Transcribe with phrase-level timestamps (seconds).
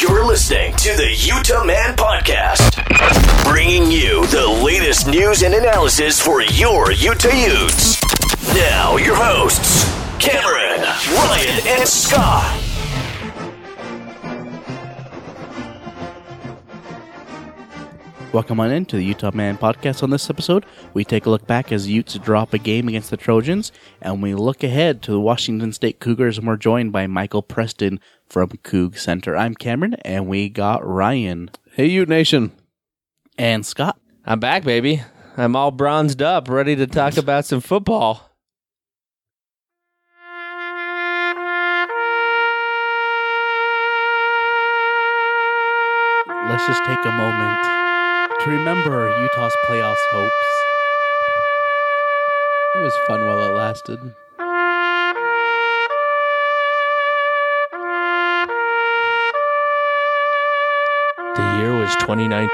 [0.00, 2.84] You're listening to the Utah Man Podcast,
[3.44, 8.00] bringing you the latest news and analysis for your Utah Utes.
[8.54, 9.90] Now, your hosts,
[10.20, 10.82] Cameron,
[11.16, 12.57] Ryan, and Scott.
[18.30, 20.02] Welcome on into the Utah Man podcast.
[20.02, 23.16] On this episode, we take a look back as Utes drop a game against the
[23.16, 23.72] Trojans,
[24.02, 28.00] and we look ahead to the Washington State Cougars, and we're joined by Michael Preston
[28.28, 29.34] from Coug Center.
[29.34, 32.52] I'm Cameron, and we got Ryan Hey, Ute Nation.
[33.38, 33.98] and Scott.
[34.26, 35.02] I'm back, baby.
[35.38, 38.30] I'm all bronzed up, ready to talk about some football.
[46.48, 47.77] Let's just take a moment
[48.40, 50.32] to remember Utah's playoffs hopes.
[52.76, 53.98] It was fun while it lasted.
[61.34, 62.48] The year was 2019.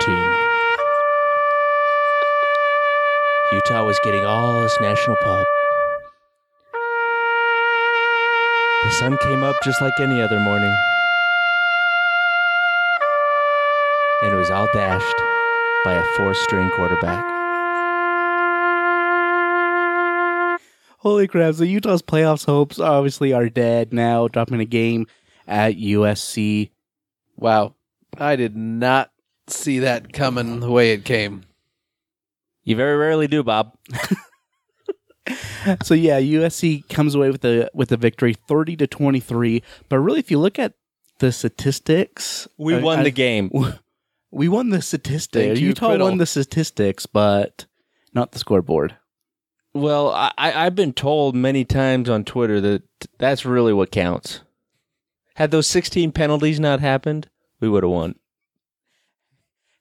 [3.53, 5.45] Utah was getting all this national pub.
[8.85, 10.75] The sun came up just like any other morning.
[14.23, 15.34] And it was all dashed
[15.85, 17.25] by a four string quarterback.
[20.99, 21.55] Holy crap!
[21.57, 25.07] So Utah's playoffs hopes obviously are dead now, dropping a game
[25.47, 26.71] at USC.
[27.37, 27.75] Wow.
[28.17, 29.11] I did not
[29.49, 31.43] see that coming the way it came.
[32.63, 33.77] You very rarely do, Bob.
[35.83, 39.63] So yeah, USC comes away with the with the victory, thirty to twenty three.
[39.89, 40.75] But really, if you look at
[41.21, 43.51] the statistics, We I- won I- the game.
[44.35, 45.61] We won the statistics.
[45.61, 46.01] Utah Criddle.
[46.03, 47.67] won the statistics, but
[48.13, 48.97] not the scoreboard.
[49.73, 52.83] Well, I, I- I've been told many times on Twitter that
[53.19, 54.41] that's really what counts.
[55.37, 57.29] Had those 16 penalties not happened,
[57.61, 58.17] we would have won.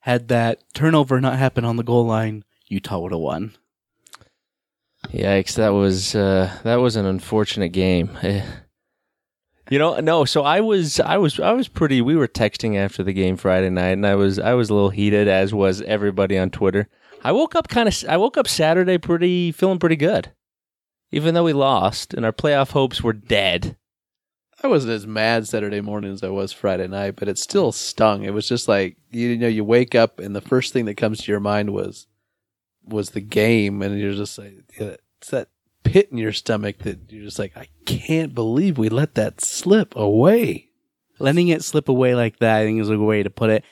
[0.02, 3.54] Had that turnover not happened on the goal line, Utah would have won.
[5.10, 5.56] Yikes!
[5.56, 8.10] That was uh, that was an unfortunate game.
[9.70, 10.26] You know, no.
[10.26, 12.02] So I was, I was, I was pretty.
[12.02, 14.90] We were texting after the game Friday night, and I was, I was a little
[14.90, 16.90] heated, as was everybody on Twitter.
[17.24, 20.32] I woke up kind of, I woke up Saturday pretty, feeling pretty good,
[21.12, 23.78] even though we lost and our playoff hopes were dead.
[24.62, 28.24] I wasn't as mad Saturday morning as I was Friday night, but it still stung.
[28.24, 31.20] It was just like you know, you wake up and the first thing that comes
[31.20, 32.08] to your mind was
[32.86, 35.48] was the game, and you're just like it's that
[35.84, 39.96] pit in your stomach that you're just like, I can't believe we let that slip
[39.96, 40.70] away.
[41.20, 43.64] Letting it slip away like that, I think is a way to put it.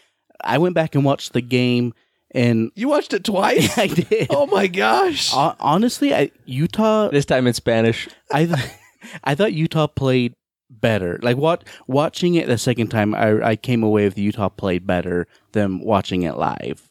[0.44, 1.94] I went back and watched the game,
[2.32, 3.78] and You watched it twice?
[3.78, 4.28] I did.
[4.30, 5.32] oh my gosh.
[5.32, 8.08] Hon- Honestly, I, Utah This time in Spanish.
[8.32, 8.60] I th-
[9.24, 10.34] I thought Utah played
[10.70, 11.20] better.
[11.22, 15.28] Like what watching it the second time, I I came away with Utah played better
[15.52, 16.88] than watching it live.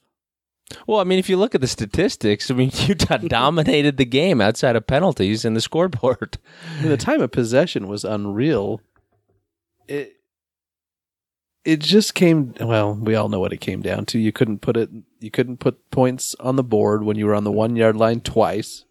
[0.87, 4.41] Well, I mean, if you look at the statistics, I mean, Utah dominated the game
[4.41, 6.39] outside of penalties and the scoreboard.
[6.79, 8.81] I mean, the time of possession was unreal.
[9.89, 10.17] It
[11.65, 14.19] it just came well, we all know what it came down to.
[14.19, 17.45] You couldn't put it you couldn't put points on the board when you were on
[17.45, 18.85] the 1 yard line twice.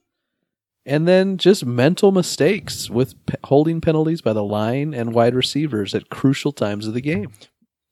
[0.85, 5.93] And then just mental mistakes with pe- holding penalties by the line and wide receivers
[5.93, 7.31] at crucial times of the game.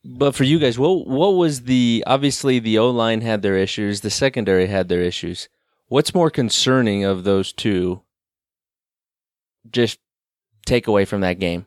[0.10, 4.00] But for you guys, what what was the obviously the O line had their issues,
[4.00, 5.50] the secondary had their issues.
[5.90, 8.02] What's more concerning of those two?
[9.70, 10.00] Just
[10.66, 11.66] take away from that game,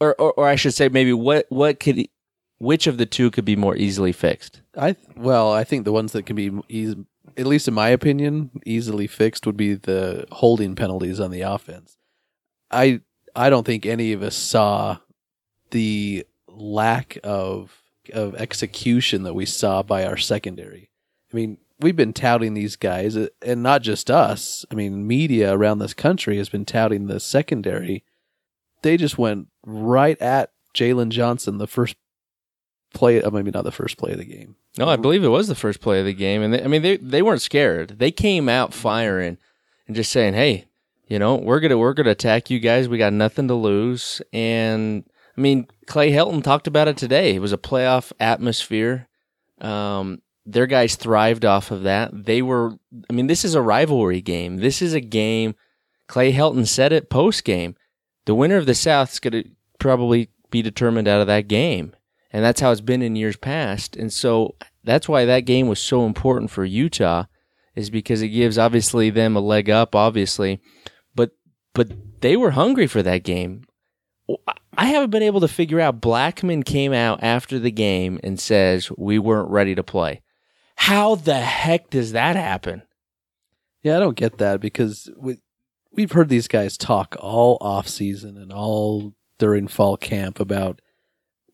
[0.00, 2.08] or or, or I should say, maybe what what could
[2.58, 4.60] which of the two could be more easily fixed?
[4.76, 6.96] I well, I think the ones that can be eas
[7.36, 11.96] at least in my opinion, easily fixed would be the holding penalties on the offense.
[12.68, 13.00] I
[13.36, 14.98] I don't think any of us saw
[15.70, 17.82] the lack of
[18.12, 20.90] of execution that we saw by our secondary.
[21.32, 24.64] I mean, we've been touting these guys, uh, and not just us.
[24.70, 28.04] I mean, media around this country has been touting the secondary.
[28.82, 31.96] They just went right at Jaylon Johnson the first
[32.92, 33.22] play.
[33.22, 34.56] uh, Maybe not the first play of the game.
[34.78, 36.82] No, I believe it was the first play of the game, and they, I mean
[36.82, 37.98] they they weren't scared.
[37.98, 39.38] They came out firing
[39.86, 40.66] and just saying, "Hey,
[41.06, 42.88] you know, we're gonna we're gonna attack you guys.
[42.88, 45.04] We got nothing to lose." And
[45.36, 47.34] I mean, Clay Helton talked about it today.
[47.34, 49.08] It was a playoff atmosphere.
[49.60, 52.10] Um, their guys thrived off of that.
[52.12, 52.72] They were,
[53.08, 54.56] I mean, this is a rivalry game.
[54.58, 55.54] This is a game.
[56.08, 57.76] Clay Helton said it post game.
[58.24, 61.94] The winner of the South is going to probably be determined out of that game.
[62.30, 63.96] And that's how it's been in years past.
[63.96, 67.24] And so that's why that game was so important for Utah
[67.74, 70.60] is because it gives obviously them a leg up, obviously,
[71.14, 71.30] but,
[71.72, 73.64] but they were hungry for that game.
[74.76, 76.00] I haven't been able to figure out.
[76.00, 80.22] Blackmon came out after the game and says we weren't ready to play.
[80.76, 82.82] How the heck does that happen?
[83.82, 85.38] Yeah, I don't get that because we
[85.92, 90.80] we've heard these guys talk all off season and all during fall camp about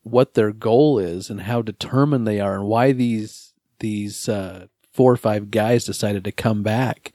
[0.03, 5.13] what their goal is and how determined they are and why these these uh, four
[5.13, 7.13] or five guys decided to come back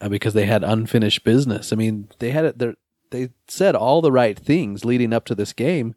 [0.00, 1.72] uh, because they had unfinished business.
[1.72, 2.78] I mean, they had it.
[3.16, 5.94] They said all the right things leading up to this game,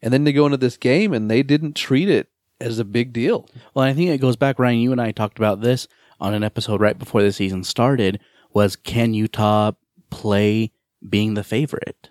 [0.00, 2.28] and then they go into this game and they didn't treat it
[2.58, 3.46] as a big deal.
[3.74, 4.78] Well, I think it goes back, Ryan.
[4.78, 5.86] You and I talked about this
[6.20, 8.18] on an episode right before the season started.
[8.54, 9.72] Was can Utah
[10.08, 10.72] play
[11.06, 12.08] being the favorite?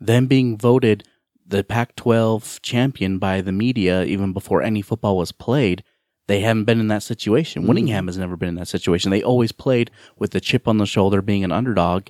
[0.00, 1.04] Them being voted
[1.46, 5.84] the Pac 12 champion by the media even before any football was played.
[6.26, 7.62] They haven't been in that situation.
[7.62, 7.68] Mm-hmm.
[7.68, 9.10] Whittingham has never been in that situation.
[9.10, 12.06] They always played with the chip on the shoulder, being an underdog.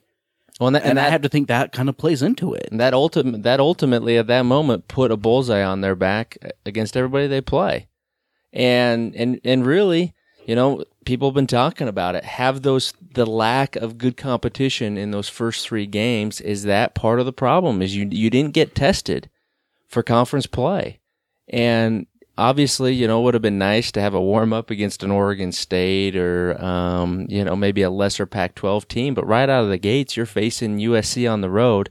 [0.60, 2.54] Well, and, that, And, and I that, have to think that kind of plays into
[2.54, 2.68] it.
[2.70, 6.50] and that ultimate that ultimately at that moment put a bullseye on their back uh,
[6.64, 7.88] against everybody they play,
[8.52, 10.14] and and and really,
[10.46, 12.24] you know, people have been talking about it.
[12.24, 17.18] Have those the lack of good competition in those first three games is that part
[17.18, 17.82] of the problem?
[17.82, 19.28] Is you you didn't get tested
[19.88, 21.00] for conference play,
[21.48, 25.02] and obviously, you know, it would have been nice to have a warm up against
[25.02, 29.14] an Oregon State or, um, you know, maybe a lesser Pac 12 team.
[29.14, 31.90] But right out of the gates, you're facing USC on the road.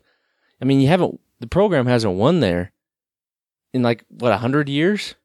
[0.62, 2.72] I mean, you haven't, the program hasn't won there
[3.74, 5.16] in like, what, 100 years?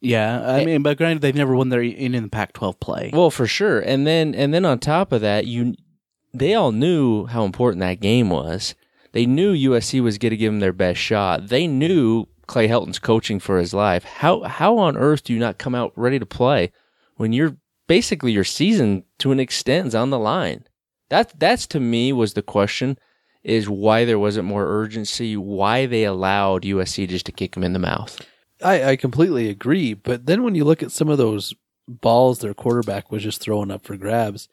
[0.00, 3.10] Yeah, I mean, but granted, they've never won their in, in the Pac-12 play.
[3.12, 3.80] Well, for sure.
[3.80, 5.74] And then, and then on top of that, you,
[6.34, 8.74] they all knew how important that game was.
[9.12, 11.48] They knew USC was going to give them their best shot.
[11.48, 14.04] They knew Clay Helton's coaching for his life.
[14.04, 16.72] How how on earth do you not come out ready to play
[17.16, 17.56] when you're
[17.86, 20.64] basically your season to an extent is on the line?
[21.08, 22.98] That that's to me was the question
[23.44, 27.72] is why there wasn't more urgency, why they allowed USC just to kick him in
[27.72, 28.20] the mouth.
[28.62, 29.94] I, I completely agree.
[29.94, 31.54] But then when you look at some of those
[31.86, 34.48] balls their quarterback was just throwing up for grabs,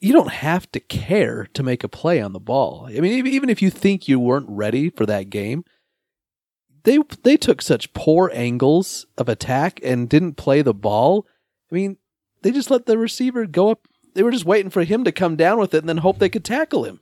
[0.00, 2.88] you don't have to care to make a play on the ball.
[2.88, 5.64] I mean, even if you think you weren't ready for that game,
[6.84, 11.26] they they took such poor angles of attack and didn't play the ball.
[11.70, 11.96] I mean,
[12.42, 13.86] they just let the receiver go up.
[14.14, 16.28] They were just waiting for him to come down with it and then hope they
[16.28, 17.00] could tackle him.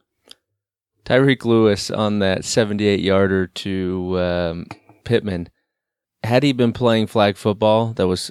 [1.04, 4.66] Tareke Lewis on that 78 yarder to um,
[5.04, 5.48] Pittman.
[6.22, 8.30] Had he been playing flag football, that was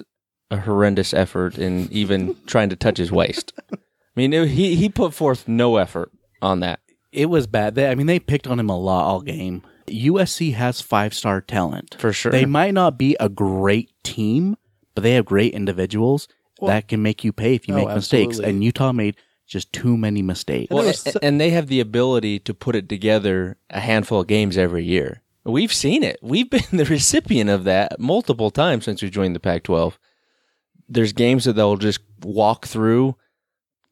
[0.50, 3.52] a horrendous effort in even trying to touch his waist.
[3.72, 3.76] I
[4.16, 6.10] mean, it- he he put forth no effort
[6.40, 6.80] on that.
[7.12, 7.74] It was bad.
[7.74, 9.62] They, I mean, they picked on him a lot all game.
[9.90, 11.96] USC has five star talent.
[11.98, 12.32] For sure.
[12.32, 14.56] They might not be a great team,
[14.94, 16.28] but they have great individuals
[16.62, 18.28] that can make you pay if you Oh, make mistakes.
[18.32, 18.50] absolutely.
[18.50, 19.16] And Utah made
[19.46, 20.70] just too many mistakes.
[20.70, 23.80] Well, there was a- so- and they have the ability to put it together a
[23.80, 25.22] handful of games every year.
[25.44, 26.18] We've seen it.
[26.22, 29.98] We've been the recipient of that multiple times since we joined the Pac 12.
[30.88, 33.16] There's games that they'll just walk through,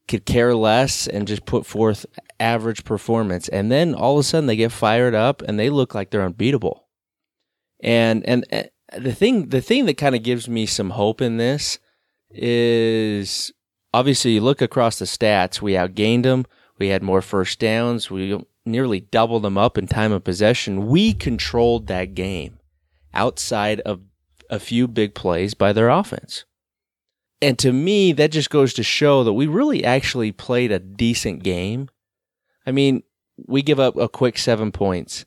[0.08, 2.06] could care less, and just put forth
[2.40, 3.48] average performance.
[3.48, 6.24] And then all of a sudden they get fired up and they look like they're
[6.24, 6.88] unbeatable.
[7.80, 8.64] And, and, uh,
[8.96, 11.78] the thing, the thing that kind of gives me some hope in this
[12.30, 13.52] is
[13.92, 16.46] obviously you look across the stats, we outgained them.
[16.78, 18.10] We had more first downs.
[18.10, 20.86] We nearly doubled them up in time of possession.
[20.86, 22.58] We controlled that game
[23.12, 24.00] outside of
[24.48, 26.44] a few big plays by their offense.
[27.40, 31.42] And to me, that just goes to show that we really actually played a decent
[31.42, 31.88] game.
[32.66, 33.02] I mean,
[33.46, 35.24] we give up a quick seven points.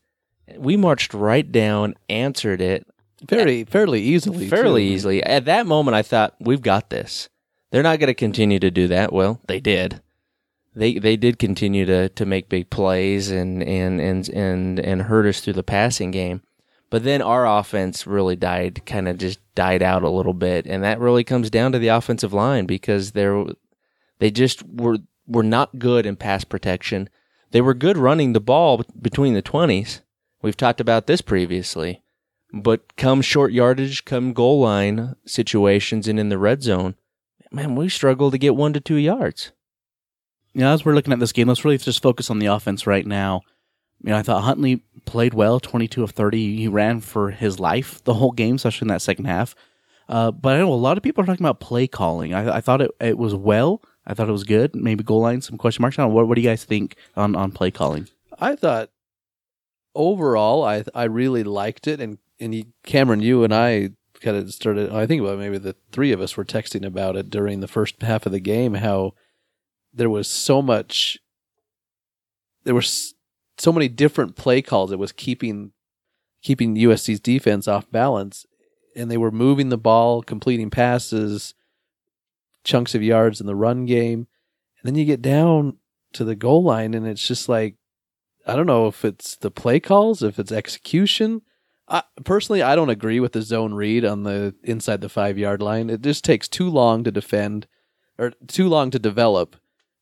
[0.58, 2.86] We marched right down, answered it,
[3.26, 4.48] Very fairly easily.
[4.50, 4.94] fairly too.
[4.94, 5.24] easily.
[5.24, 7.30] At that moment, I thought we've got this.
[7.72, 9.14] They're not going to continue to do that.
[9.14, 10.02] Well, they did.
[10.76, 15.26] They they did continue to to make big plays and and and and and hurt
[15.26, 16.42] us through the passing game.
[16.92, 20.84] But then our offense really died, kind of just died out a little bit, and
[20.84, 23.46] that really comes down to the offensive line because they're
[24.20, 27.10] they just were were not good in pass protection.
[27.52, 30.02] They were good running the ball between the twenties.
[30.42, 32.04] We've talked about this previously.
[32.54, 36.96] But come short yardage, come goal line situations, and in the red zone,
[37.54, 39.54] man, we struggle to get one to two yards.
[40.62, 43.08] know, as we're looking at this game, let's really just focus on the offense right
[43.08, 43.44] now.
[44.04, 46.58] You know, I thought Huntley played well, 22 of 30.
[46.58, 49.56] He ran for his life the whole game, especially in that second half.
[50.10, 52.34] Uh, but I know a lot of people are talking about play calling.
[52.34, 53.82] I, I thought it, it was well.
[54.06, 54.76] I thought it was good.
[54.76, 55.98] Maybe goal line, some question marks.
[55.98, 58.08] What, what do you guys think on, on play calling?
[58.40, 58.90] I thought
[59.96, 63.92] overall, I I really liked it, and and you, Cameron, you and I
[64.22, 64.92] kind of started.
[64.92, 68.02] I think about maybe the three of us were texting about it during the first
[68.02, 68.76] half of the game.
[68.76, 69.14] How
[69.94, 71.20] there was so much,
[72.64, 73.14] there was
[73.62, 74.92] so many different play calls.
[74.92, 75.72] It was keeping
[76.42, 78.46] keeping USC's defense off balance,
[78.96, 81.54] and they were moving the ball, completing passes,
[82.64, 84.28] chunks of yards in the run game,
[84.80, 85.78] and then you get down
[86.14, 87.76] to the goal line, and it's just like
[88.46, 91.44] I don't know if it's the play calls, if it's execution.
[91.88, 95.62] I, personally, I don't agree with the zone read on the inside the five yard
[95.62, 95.90] line.
[95.90, 97.68] It just takes too long to defend,
[98.18, 99.56] or too long to develop,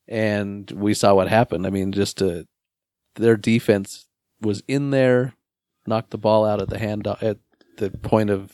[0.08, 1.68] and we saw what happened.
[1.68, 2.48] I mean, just to,
[3.20, 4.08] their defense
[4.42, 5.34] was in there,
[5.86, 7.38] knocked the ball out at the hand at
[7.78, 8.54] the point of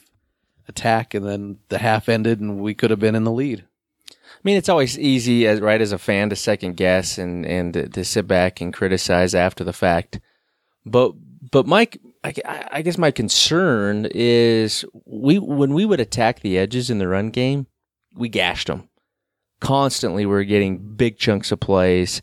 [0.67, 3.65] attack, and then the half ended, and we could have been in the lead.
[4.09, 7.93] I mean, it's always easy, as right as a fan, to second guess and and
[7.93, 10.19] to, sit back and criticize after the fact.
[10.85, 11.13] But
[11.51, 16.97] but Mike, I, guess my concern is we when we would attack the edges in
[16.97, 17.67] the run game,
[18.15, 18.89] we gashed them
[19.59, 20.25] constantly.
[20.25, 22.21] We are getting big chunks of plays.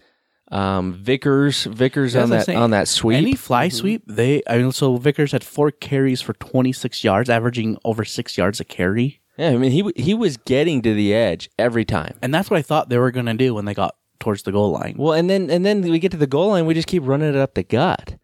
[0.53, 3.17] Um, Vickers, Vickers on that on that sweep.
[3.17, 7.79] Any fly sweep, they I mean, so Vickers had four carries for 26 yards, averaging
[7.85, 9.21] over six yards a carry.
[9.39, 12.17] yeah, I mean he w- he was getting to the edge every time.
[12.23, 14.53] And that's what I thought they were going to do when they got towards the
[14.53, 14.97] goal line.
[14.99, 17.31] Well, and then and then we get to the goal line, we just keep running
[17.31, 18.17] it up the gut.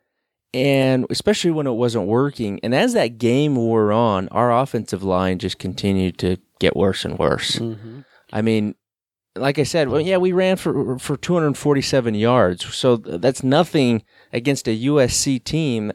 [0.55, 2.59] And especially when it wasn't working.
[2.63, 7.19] And as that game wore on, our offensive line just continued to get worse and
[7.19, 7.61] worse.
[8.33, 8.75] I mean,
[9.41, 12.75] like I said, well, yeah, we ran for for 247 yards.
[12.75, 14.03] So that's nothing
[14.33, 15.93] against a USC team.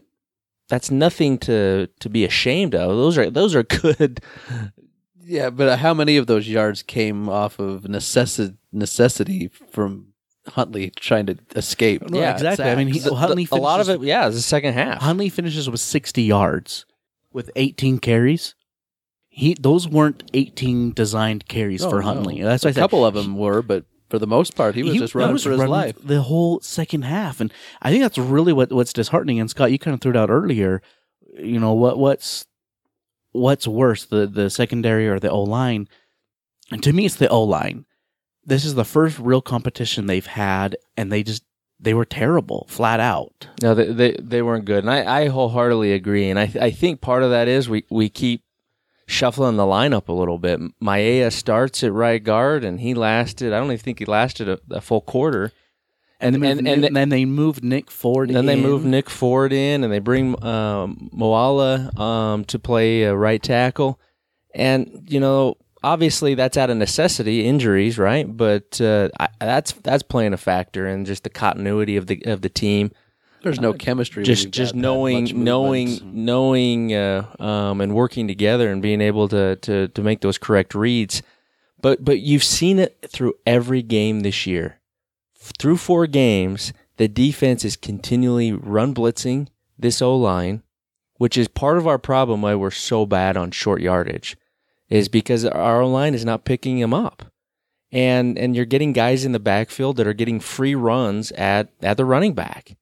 [0.70, 2.90] That's nothing to to be ashamed of.
[2.90, 4.22] Those are those are good.
[5.26, 10.08] Yeah, but how many of those yards came off of necessi- necessity from
[10.48, 12.04] Huntley trying to escape?
[12.12, 12.66] Yeah, exactly.
[12.66, 15.02] I mean, he, The- Huntley the- a lot of it, yeah, it's the second half.
[15.02, 16.86] Huntley finishes with 60 yards
[17.32, 18.54] with 18 carries.
[19.36, 22.06] He those weren't 18 designed carries Oh, for no.
[22.06, 22.42] Huntley.
[22.44, 22.82] That's what I a said.
[22.82, 25.44] A couple of them were, but for the most part, he was just running was
[25.44, 25.96] for his life.
[26.04, 29.40] the whole second half, and I think that's really what what's disheartening.
[29.40, 30.84] And Scott, you kind of threw it out earlier.
[31.36, 32.46] You know what what's
[33.32, 35.88] what's worse, the the secondary or the O line?
[36.72, 37.86] And to me, it's the O line.
[38.46, 41.44] This is the first real competition they've had, and they just
[41.80, 43.48] they were terrible, flat out.
[43.64, 46.30] No, they, they they weren't good, and I, I wholeheartedly agree.
[46.30, 48.44] And I I think part of that is we we keep
[49.06, 50.60] shuffling the lineup a little bit.
[50.82, 53.54] Maea starts at right guard, and he lasted.
[53.54, 55.52] I don't even think he lasted a, a full quarter.
[56.20, 58.30] And, And- and, and- and, and- then they moved Nick Ford.
[58.30, 58.62] And then they in.
[58.62, 64.00] move Nick Ford in, and they bring um, Moala um, to play uh, right tackle.
[64.56, 68.26] And you know, obviously that's out of necessity, injuries, right?
[68.38, 72.42] But uh, I, that's that's playing a factor in just the continuity of the of
[72.42, 72.92] the team.
[73.44, 74.24] There's no chemistry.
[74.24, 79.90] just just knowing knowing knowing uh, um, and working together and being able to, to
[79.90, 81.22] to make those correct reads.
[81.82, 84.80] But but you've seen it through every game this year.
[85.60, 89.48] Through four games the defense is continually run blitzing
[89.78, 90.64] this O line
[91.18, 94.36] which is part of our problem why we're so bad on short yardage
[94.90, 97.32] is because our O line is not picking them up.
[97.92, 101.98] And and you're getting guys in the backfield that are getting free runs at at
[101.98, 102.76] the running back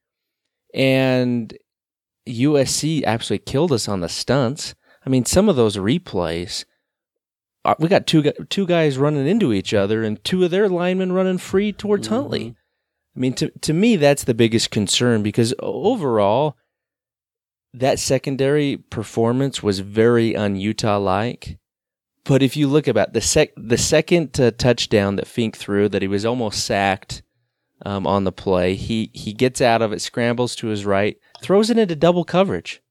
[0.73, 1.57] and
[2.27, 4.75] USC absolutely killed us on the stunts.
[5.05, 6.65] I mean, some of those replays,
[7.65, 11.11] uh, we got two two guys running into each other, and two of their linemen
[11.11, 12.55] running free towards Huntley.
[13.15, 16.55] I mean, to to me, that's the biggest concern because overall,
[17.73, 21.57] that secondary performance was very un Utah like.
[22.23, 26.01] But if you look about the sec the second uh, touchdown that Fink threw, that
[26.03, 27.23] he was almost sacked
[27.85, 28.75] um, on the play.
[28.75, 32.81] He he gets out of it, scrambles to his right, throws it into double coverage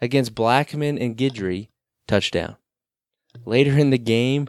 [0.00, 1.68] against Blackmon and Guidry,
[2.06, 2.56] touchdown.
[3.44, 4.48] Later in the game,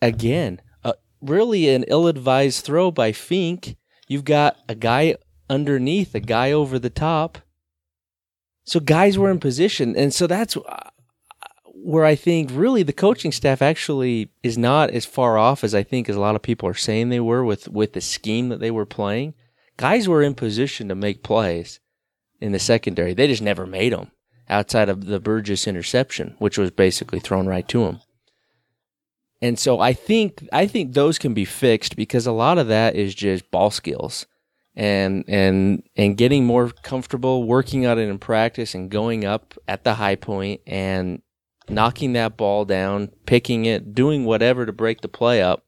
[0.00, 3.76] again, uh, really an ill-advised throw by Fink.
[4.06, 5.16] You've got a guy
[5.50, 7.38] underneath, a guy over the top.
[8.64, 10.56] So guys were in position, and so that's
[11.84, 15.82] where I think really the coaching staff actually is not as far off as I
[15.82, 18.60] think as a lot of people are saying they were with with the scheme that
[18.60, 19.34] they were playing.
[19.76, 21.80] Guys were in position to make plays
[22.40, 23.14] in the secondary.
[23.14, 24.10] They just never made them
[24.48, 28.00] outside of the Burgess interception, which was basically thrown right to them.
[29.40, 32.96] And so I think I think those can be fixed because a lot of that
[32.96, 34.26] is just ball skills
[34.74, 39.84] and and and getting more comfortable working on it in practice and going up at
[39.84, 41.22] the high point and
[41.68, 45.64] knocking that ball down, picking it, doing whatever to break the play up.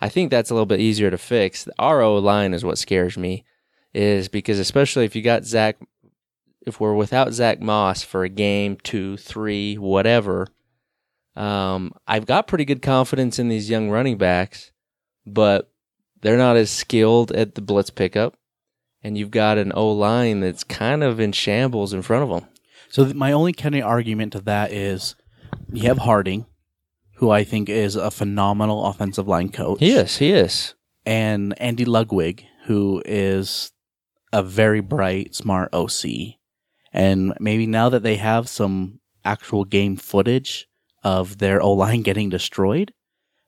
[0.00, 1.64] I think that's a little bit easier to fix.
[1.64, 3.44] The RO line is what scares me,
[3.92, 5.76] is because especially if you got Zach,
[6.66, 10.46] if we're without Zach Moss for a game, two, three, whatever,
[11.34, 14.72] um, I've got pretty good confidence in these young running backs,
[15.26, 15.72] but
[16.20, 18.36] they're not as skilled at the blitz pickup,
[19.02, 22.48] and you've got an O line that's kind of in shambles in front of them.
[22.90, 25.14] So my only counter argument to that is
[25.72, 26.46] you have Harding,
[27.16, 29.80] who I think is a phenomenal offensive line coach.
[29.80, 30.18] He is.
[30.18, 30.74] He is.
[31.04, 33.72] And Andy Ludwig, who is
[34.32, 36.36] a very bright, smart OC.
[36.92, 40.68] And maybe now that they have some actual game footage
[41.02, 42.92] of their O line getting destroyed,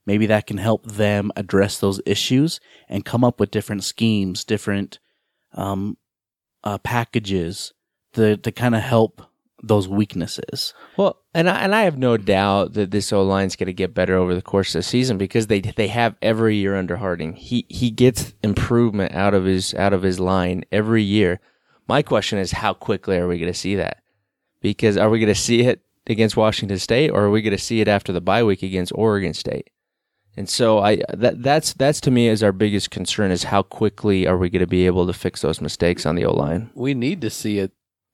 [0.07, 4.99] maybe that can help them address those issues and come up with different schemes, different
[5.55, 5.97] um,
[6.65, 7.73] uh, packages
[8.13, 9.23] to to kind of help
[9.63, 10.75] those weaknesses.
[10.97, 13.95] Well, and I, and I have no doubt that this O line's going to get
[13.95, 17.35] better over the course of the season because they they have every year under Harding.
[17.35, 21.41] He he gets improvement out of his out of his line every year.
[21.89, 24.03] My question is, how quickly are we going to see that?
[24.61, 27.63] Because are we going to see it against Washington State, or are we going to
[27.63, 29.71] see it after the bye week against Oregon State?
[30.37, 34.27] And so I that that's that's to me is our biggest concern is how quickly
[34.27, 36.71] are we going to be able to fix those mistakes on the O line?
[36.75, 37.73] We need to see it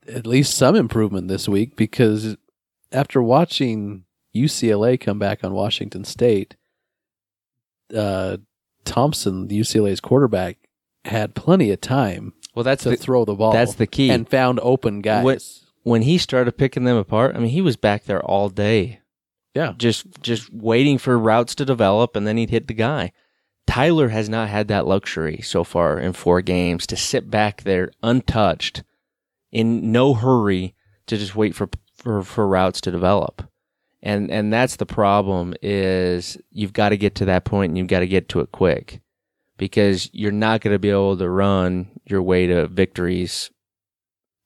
[0.09, 2.37] at least some improvement this week because
[2.93, 6.57] after watching UCLA come back on Washington State,
[7.95, 8.37] uh,
[8.85, 10.59] Thompson, UCLA's quarterback,
[11.05, 13.53] had plenty of time Well, that's to the, throw the ball.
[13.53, 14.11] that's the key.
[14.11, 15.63] and found open guys.
[15.83, 17.37] When he started picking them apart.
[17.37, 19.01] I mean, he was back there all day.
[19.55, 19.73] Yeah.
[19.79, 23.13] just just waiting for routes to develop, and then he'd hit the guy.
[23.69, 27.91] Tyler has not had that luxury so far in four games to sit back there
[28.03, 28.83] untouched,
[29.53, 30.75] in no hurry
[31.07, 33.43] to just wait for for, for routes to develop.
[34.03, 37.87] And and that's the problem is you've got to get to that point and you've
[37.89, 39.01] got to get to it quick
[39.57, 43.51] because you're not going to be able to run your way to victories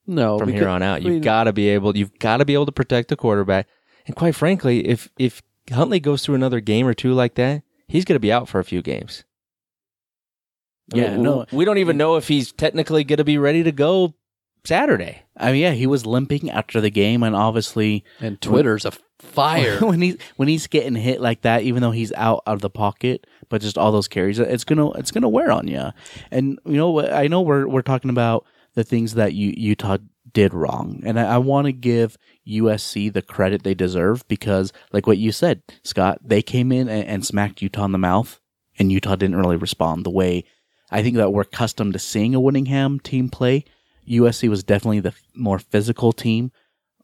[0.07, 1.02] no, from because- here on out.
[1.02, 1.97] You've mean, got to be able.
[1.97, 3.66] You've got to be able to protect the quarterback.
[4.07, 8.04] And quite frankly, if if Huntley goes through another game or two like that, he's
[8.04, 9.25] going to be out for a few games.
[10.95, 11.47] I Yeah, mean, no.
[11.52, 14.14] we don't even know if he's technically going to be ready to go
[14.64, 15.23] Saturday.
[15.37, 19.79] I mean, yeah, he was limping after the game, and obviously and Twitter's a fire.
[19.85, 23.27] when he's when he's getting hit like that, even though he's out of the pocket,
[23.49, 25.90] but just all those carries, it's gonna it's gonna wear on you.
[26.31, 29.99] And you know, I know we're we're talking about the things that you, Utah
[30.33, 35.07] did wrong, and I, I want to give USC the credit they deserve because, like
[35.07, 38.40] what you said, Scott, they came in and, and smacked Utah in the mouth,
[38.79, 40.44] and Utah didn't really respond the way
[40.90, 43.64] I think that we're accustomed to seeing a Whittingham team play.
[44.11, 46.51] USC was definitely the more physical team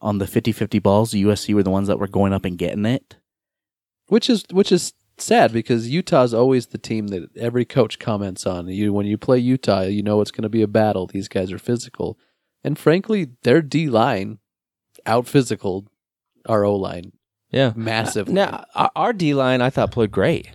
[0.01, 1.13] on the 50-50 balls.
[1.13, 3.17] USC were the ones that were going up and getting it.
[4.09, 8.69] which is which is sad because Utah's always the team that every coach comments on.
[8.69, 11.07] You when you play Utah, you know it's going to be a battle.
[11.07, 12.19] These guys are physical,
[12.63, 14.39] and frankly, their D line
[15.07, 15.87] out physical
[16.49, 17.13] our O line
[17.51, 17.73] Yeah.
[17.75, 18.35] massively.
[18.35, 20.51] Now our, our D line, I thought played great.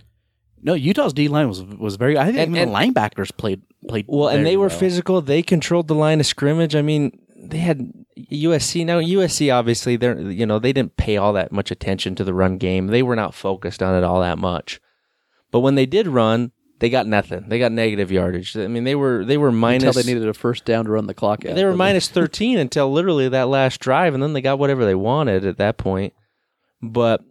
[0.62, 2.16] No, Utah's D line was was very.
[2.16, 4.78] I think And- even and- the linebackers played played Well, and very they were well.
[4.78, 5.20] physical.
[5.20, 6.76] They controlled the line of scrimmage.
[6.76, 7.92] I mean, they had
[8.30, 8.84] USC.
[8.84, 12.32] Now USC obviously they're you know they didn't pay all that much attention to the
[12.34, 12.86] run game.
[12.88, 14.80] They were not focused on it all that much.
[15.50, 17.44] But when they did run, they got nothing.
[17.48, 18.56] They got negative yardage.
[18.56, 19.82] I mean, they were they were minus.
[19.84, 21.56] until they needed a first down to run the clock out.
[21.56, 24.94] they were minus 13 until literally that last drive, and then they got whatever they
[24.94, 26.12] wanted at that point.
[26.80, 27.22] But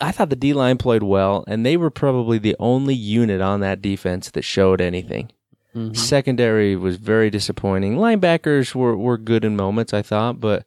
[0.00, 3.60] I thought the D line played well, and they were probably the only unit on
[3.60, 5.30] that defense that showed anything.
[5.74, 5.96] Mhm.
[5.96, 7.96] Secondary was very disappointing.
[7.96, 10.64] Linebackers were, were good in moments, I thought, but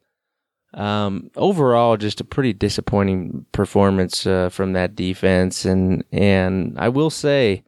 [0.74, 5.64] um, overall, just a pretty disappointing performance uh, from that defense.
[5.64, 7.64] And and I will say,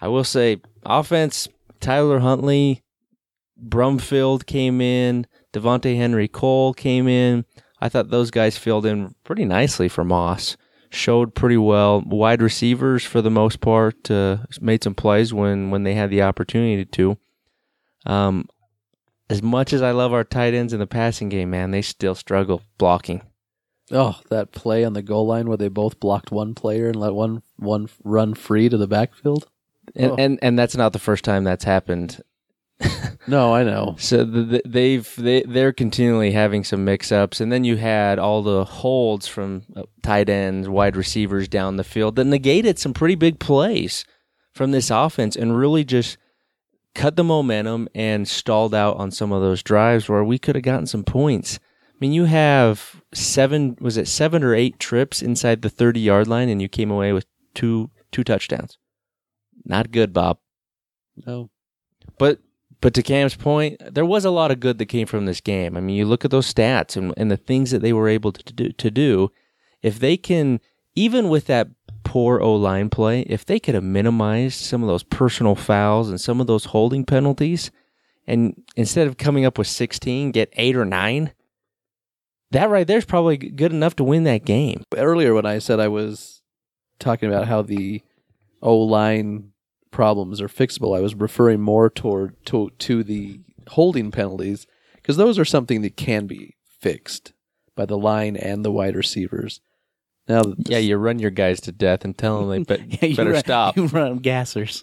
[0.00, 1.48] I will say, offense.
[1.80, 2.82] Tyler Huntley,
[3.62, 5.26] Brumfield came in.
[5.52, 7.44] Devonte Henry Cole came in.
[7.80, 10.56] I thought those guys filled in pretty nicely for Moss.
[10.94, 12.00] Showed pretty well.
[12.06, 16.22] Wide receivers, for the most part, uh, made some plays when when they had the
[16.22, 17.18] opportunity to.
[18.06, 18.48] Um,
[19.28, 22.14] as much as I love our tight ends in the passing game, man, they still
[22.14, 23.22] struggle blocking.
[23.90, 27.12] Oh, that play on the goal line where they both blocked one player and let
[27.14, 29.46] one one run free to the backfield.
[29.94, 30.16] And, Oh.
[30.18, 32.20] and and that's not the first time that's happened.
[33.26, 33.96] No, I know.
[33.98, 38.18] So the, the, they've they they're continually having some mix ups, and then you had
[38.18, 42.92] all the holds from uh, tight ends, wide receivers down the field that negated some
[42.92, 44.04] pretty big plays
[44.52, 46.18] from this offense, and really just
[46.94, 50.64] cut the momentum and stalled out on some of those drives where we could have
[50.64, 51.58] gotten some points.
[51.90, 56.28] I mean, you have seven was it seven or eight trips inside the thirty yard
[56.28, 58.76] line, and you came away with two two touchdowns.
[59.64, 60.40] Not good, Bob.
[61.26, 61.48] No.
[62.18, 62.40] But
[62.84, 65.74] but to Cam's point, there was a lot of good that came from this game.
[65.74, 68.30] I mean, you look at those stats and, and the things that they were able
[68.30, 69.32] to do, to do.
[69.80, 70.60] If they can,
[70.94, 71.68] even with that
[72.02, 76.20] poor O line play, if they could have minimized some of those personal fouls and
[76.20, 77.70] some of those holding penalties,
[78.26, 81.32] and instead of coming up with 16, get eight or nine,
[82.50, 84.84] that right there is probably good enough to win that game.
[84.94, 86.42] earlier when I said I was
[86.98, 88.02] talking about how the
[88.60, 89.53] O line
[89.94, 95.38] problems are fixable, I was referring more toward to to the holding penalties because those
[95.38, 97.32] are something that can be fixed
[97.76, 99.60] by the line and the wide receivers.
[100.28, 103.16] Now, Yeah, you run your guys to death and tell them they bet, Yeah, you
[103.16, 103.76] better run, stop.
[103.76, 104.82] You run gassers.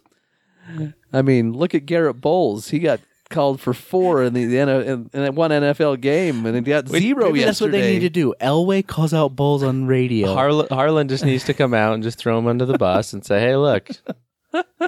[1.12, 2.70] I mean, look at Garett Bolles.
[2.70, 6.62] He got called for four in the, the in, in one NFL game, and he
[6.62, 7.46] got zero Maybe yesterday.
[7.46, 8.34] that's what they need to do.
[8.40, 10.34] Elway calls out Bolles on radio.
[10.34, 13.26] Harlan, Harlan just needs to come out and just throw him under the bus and
[13.26, 13.90] say, "Hey, look,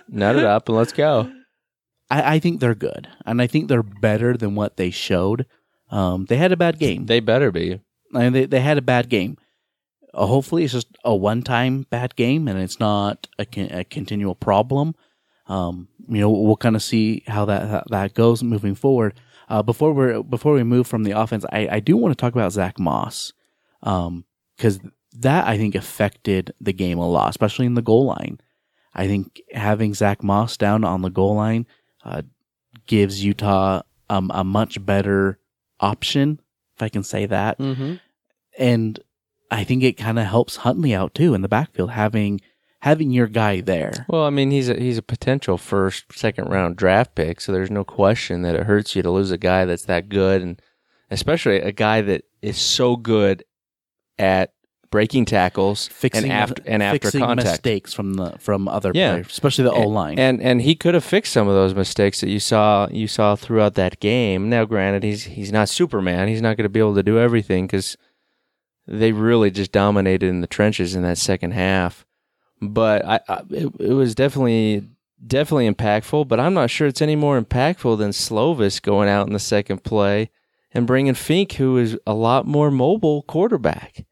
[0.08, 1.32] nut it up and let's go."
[2.10, 5.45] I, I think they're good, and I think they're better than what they showed.
[5.89, 7.06] Um, they had a bad game.
[7.06, 7.82] They better be.
[8.13, 9.38] I mean, they they had a bad game.
[10.13, 14.36] Uh, hopefully, it's just a one-time bad game, and it's not a, con- a continual
[14.36, 14.93] problem.
[15.47, 19.19] Um, you know, we'll kind of see how that how that goes moving forward.
[19.49, 22.34] Uh, before we before we move from the offense, I, I do want to talk
[22.34, 23.34] about Zach Moss,
[23.82, 24.80] because
[25.19, 28.39] that I think affected the game a lot, especially in the goal line.
[28.95, 31.65] I think having Zach Moss down on the goal line
[32.06, 32.21] uh,
[32.86, 35.39] gives Utah um, a much better
[35.79, 36.39] option,
[36.75, 37.95] if I can say that Mm-hmm.
[38.58, 38.99] and
[39.51, 42.41] I think it kind of helps Huntley out too in the backfield having
[42.79, 44.06] having your guy there.
[44.10, 47.71] Well, I mean, he's a, he's a potential first, second round draft pick, so there's
[47.71, 50.62] no question that it hurts you to lose a guy that's that good, and
[51.10, 53.43] especially a guy that is so good
[54.19, 54.53] at
[54.93, 57.49] breaking tackles Fixing and after and after fixing contact.
[57.49, 59.13] mistakes from the from other Yeah.
[59.13, 60.19] players, especially the O line.
[60.19, 63.36] And and he could have fixed some of those mistakes that you saw you saw
[63.36, 64.49] throughout that game.
[64.49, 66.27] Now, granted, he's he's not Superman.
[66.27, 67.97] He's not going to be able to do everything because
[68.88, 72.06] they really just dominated in the trenches in that second half.
[72.62, 74.88] But I, I it, it was definitely
[75.25, 76.27] definitely impactful.
[76.27, 79.84] But I'm not sure it's any more impactful than Slovis going out in the second
[79.84, 80.29] play
[80.71, 84.06] and bringing Fink, who is a lot more mobile quarterback.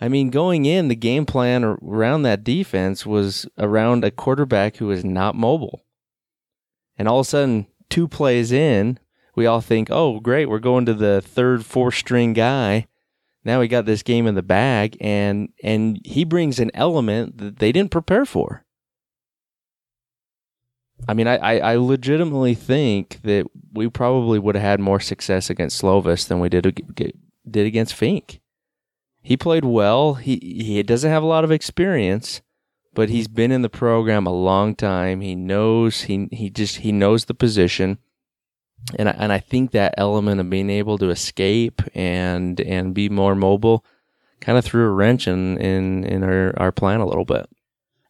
[0.00, 4.90] I mean, going in, the game plan around that defense was around a quarterback who
[4.90, 5.84] is not mobile.
[6.98, 8.98] And all of a sudden, two plays in,
[9.34, 12.86] we all think, oh, great, we're going to the third, fourth string guy.
[13.44, 17.58] Now we got this game in the bag, and and he brings an element that
[17.58, 18.64] they didn't prepare for.
[21.06, 25.48] I mean, I, I, I legitimately think that we probably would have had more success
[25.48, 26.82] against Slovis than we did
[27.48, 28.40] did against Fink
[29.26, 30.14] he played well.
[30.14, 32.42] He he doesn't have a lot of experience,
[32.94, 35.20] but he's been in the program a long time.
[35.20, 37.98] He knows he he just he knows the position,
[38.96, 43.08] and I, and I think that element of being able to escape and and be
[43.08, 43.84] more mobile
[44.40, 47.46] kind of threw a wrench in in in our our plan a little bit.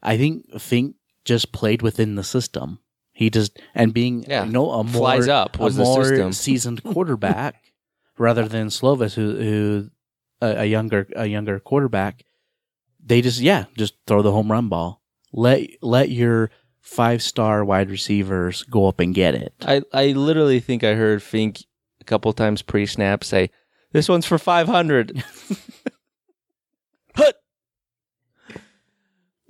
[0.02, 2.78] I think Fink just played within the system.
[3.12, 4.44] He just and being Yeah.
[4.44, 6.32] you know a more Flies up was a the more system.
[6.44, 7.72] seasoned quarterback
[8.18, 9.90] rather than Slovis who who
[10.40, 12.24] a, a younger a younger quarterback.
[13.04, 15.02] They just yeah just throw the home run ball.
[15.32, 19.54] Let let your five star wide receivers go up and get it.
[19.62, 21.64] I I literally think I heard Fink
[22.00, 23.50] a couple times pre snap say,
[23.92, 25.22] "This one's for 500."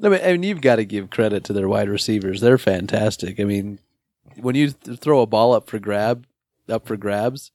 [0.03, 2.41] I mean, I mean, you've got to give credit to their wide receivers.
[2.41, 3.41] They're fantastic.
[3.41, 3.79] I mean,
[4.37, 6.27] when you th- throw a ball up for grab,
[6.69, 7.51] up for grabs,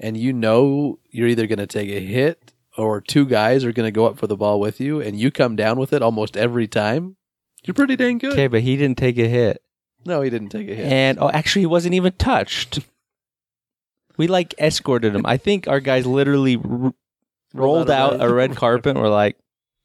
[0.00, 3.86] and you know you're either going to take a hit or two guys are going
[3.86, 6.36] to go up for the ball with you, and you come down with it almost
[6.36, 7.16] every time,
[7.64, 8.32] you're pretty dang good.
[8.32, 9.62] Okay, but he didn't take a hit.
[10.04, 10.86] No, he didn't take a hit.
[10.86, 12.80] And oh, actually, he wasn't even touched.
[14.16, 15.26] We like escorted him.
[15.26, 16.94] I think our guys literally r-
[17.52, 19.36] rolled out out a a red carpet and were like,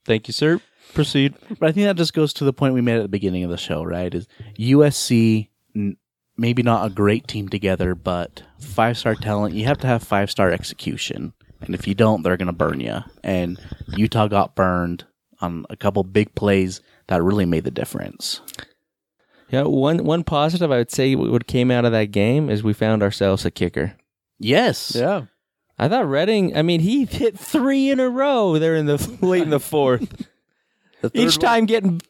[0.05, 0.61] "Thank you, sir.
[0.93, 3.43] Proceed." But I think that just goes to the point we made at the beginning
[3.43, 4.13] of the show, right?
[4.13, 4.27] Is
[4.59, 5.97] USC n-
[6.37, 9.55] maybe not a great team together, but five star talent.
[9.55, 12.79] You have to have five star execution, and if you don't, they're going to burn
[12.79, 12.99] you.
[13.23, 13.59] And
[13.95, 15.05] Utah got burned
[15.41, 18.41] on a couple big plays that really made the difference.
[19.49, 22.73] Yeah, one one positive I would say what came out of that game is we
[22.73, 23.95] found ourselves a kicker.
[24.37, 25.23] Yes, yeah.
[25.77, 26.55] I thought Redding.
[26.55, 30.27] I mean, he hit three in a row there in the late in the fourth.
[31.01, 32.01] The third Each one- time getting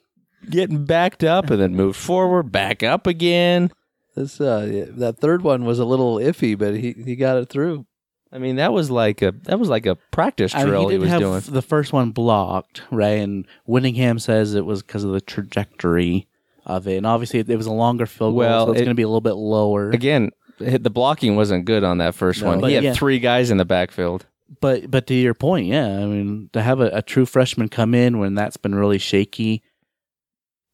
[0.50, 3.72] getting backed up and then moved forward, back up again.
[4.16, 7.48] This, uh, yeah, that third one was a little iffy, but he, he got it
[7.50, 7.86] through.
[8.32, 10.96] I mean, that was like a that was like a practice I mean, drill he
[10.96, 11.42] he, was have doing.
[11.48, 13.20] the first one blocked, right?
[13.20, 16.28] And Whittingham says it was because of the trajectory
[16.66, 18.86] of it, and obviously it, it was a longer field goal, Well, so it's it-
[18.86, 19.90] going to be a little bit lower.
[19.90, 22.50] Again, the blocking wasn't good on that first No.
[22.50, 22.60] one.
[22.62, 22.94] But He had yeah.
[22.94, 24.26] three guys in the backfield.
[24.62, 27.94] But but to your point, yeah, I mean to have a, a true freshman come
[27.96, 29.62] in when that's been really shaky,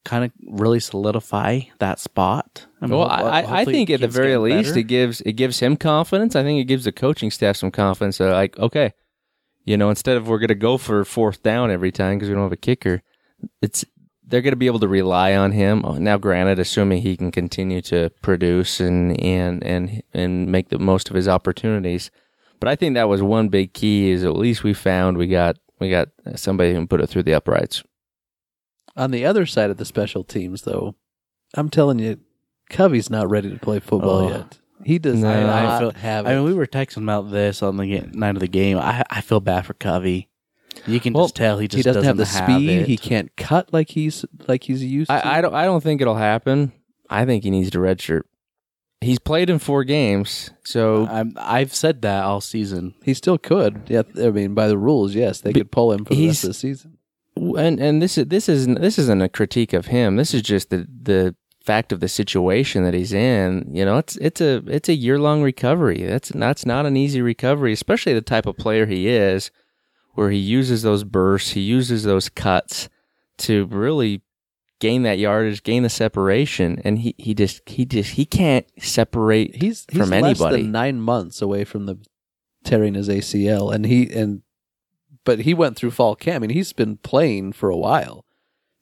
[0.05, 2.65] kind of really solidify that spot.
[2.81, 4.79] I mean, Well, ho- I, I think at the very least better.
[4.79, 6.35] it gives it gives him confidence.
[6.35, 8.19] I think it gives the coaching staff some confidence.
[8.19, 8.93] That like, okay,
[9.65, 12.35] You know, instead of we're going to go for fourth down every time because we
[12.35, 13.01] don't have a kicker,
[13.61, 13.83] it's
[14.27, 15.83] they're going to be able to rely on him.
[15.85, 20.79] Oh, Now, granted, assuming he can continue to produce and and and and make the
[20.79, 22.09] most of his opportunities,
[22.59, 24.09] but I think that was one big key.
[24.11, 27.23] Is at least we found we got we got somebody who can put it through
[27.23, 27.83] the uprights.
[28.95, 30.95] On the other side of the special teams, though,
[31.55, 32.19] I'm telling you,
[32.69, 34.29] Covey's not ready to play football Oh.
[34.29, 34.59] yet.
[34.83, 36.29] He does No, not I feel- have it.
[36.29, 38.77] I mean, we were texting about this on the ga- night of the game.
[38.77, 40.29] I I feel bad for Covey.
[40.85, 42.69] You can Well, just tell he just he doesn't, have the have speed.
[42.69, 42.87] it.
[42.87, 45.13] He can't cut like he's like he's used to.
[45.25, 46.73] I, I don't I don't think it'll happen.
[47.09, 48.23] I think he needs to redshirt.
[49.01, 52.95] He's played in four games, so I'm, I've said that all season.
[53.03, 53.81] he still could.
[53.87, 56.35] Yeah, I mean, by the rules, yes, they But could pull him for the he's-
[56.37, 56.97] rest of the season.
[57.35, 60.15] And and this is this isn't this isn't a critique of him.
[60.15, 63.67] This is just the the fact of the situation that he's in.
[63.71, 66.03] You know, it's it's a it's a year long recovery.
[66.03, 69.51] That's that's not an easy recovery, especially the type of player he is,
[70.13, 72.89] where he uses those bursts, he uses those cuts
[73.39, 74.21] to really
[74.79, 79.55] gain that yardage, gain the separation, and he he just he just he can't separate
[79.55, 80.63] He's he's from anybody.
[80.63, 81.97] nine months away from the
[82.63, 84.41] tearing his ACL, and he and
[85.25, 86.35] but he went through fall camp.
[86.35, 88.23] I mean, he's been playing for a while.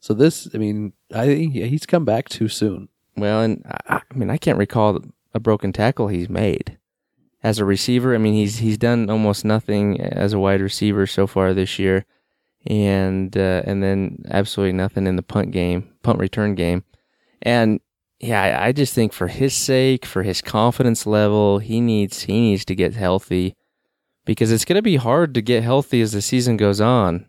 [0.00, 2.88] So this, I mean, I think he's come back too soon.
[3.16, 5.00] Well, and I, I mean, I can't recall
[5.32, 6.78] a broken tackle he's made
[7.42, 8.14] as a receiver.
[8.14, 12.04] I mean, he's he's done almost nothing as a wide receiver so far this year,
[12.66, 16.84] and uh, and then absolutely nothing in the punt game, punt return game,
[17.40, 17.80] and
[18.20, 22.40] yeah, I, I just think for his sake, for his confidence level, he needs he
[22.40, 23.56] needs to get healthy
[24.24, 27.26] because it's going to be hard to get healthy as the season goes on.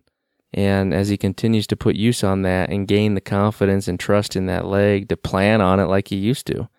[0.53, 4.37] And as he continues to put use on that and gain the confidence and trust
[4.37, 6.69] in that leg to plan on it like he used to.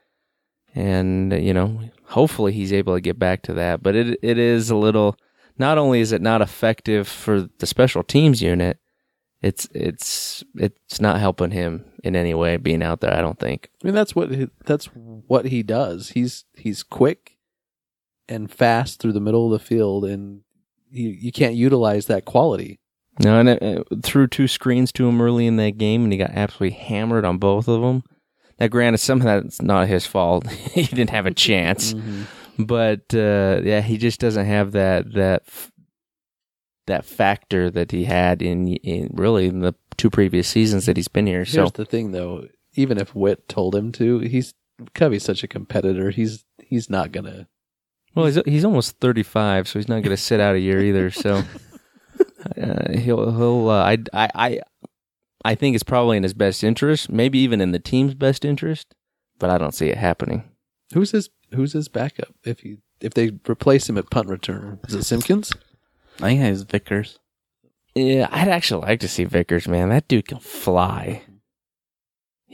[0.74, 3.82] And, you know, hopefully he's able to get back to that.
[3.82, 5.16] But it it is a little
[5.58, 8.78] not only is it not effective for the special teams unit,
[9.42, 13.70] it's it's it's not helping him in any way being out there, I don't think.
[13.82, 16.10] I mean, that's what he, that's what he does.
[16.10, 17.35] He's he's quick
[18.28, 20.40] and fast through the middle of the field, and
[20.90, 22.78] you you can't utilize that quality.
[23.22, 26.18] No, and it, it threw two screens to him early in that game, and he
[26.18, 28.02] got absolutely hammered on both of them.
[28.60, 31.94] Now, granted, some of that's not his fault; he didn't have a chance.
[32.58, 35.70] But uh, yeah, he just doesn't have that that f-
[36.86, 41.08] that factor that he had in in really in the two previous seasons that he's
[41.08, 41.38] been here.
[41.38, 42.46] Here's So the thing, though.
[42.74, 44.52] Even if Witt told him to, he's
[44.94, 46.10] Covey's such a competitor.
[46.10, 47.48] He's he's not gonna.
[48.16, 50.80] Well, he's he's almost thirty five, so he's not going to sit out a year
[50.80, 51.10] either.
[51.10, 51.44] So
[52.60, 54.60] uh, he'll he'll uh, I I I
[55.44, 58.94] I think it's probably in his best interest, maybe even in the team's best interest,
[59.38, 60.42] but I don't see it happening.
[60.92, 62.34] Who's his Who's his backup?
[62.44, 65.52] If he if they replace him at punt return, is it Simpkins?
[66.20, 67.18] I think it's Vickers.
[67.94, 69.90] Yeah, I'd actually like to see Vickers, man.
[69.90, 71.22] That dude can fly.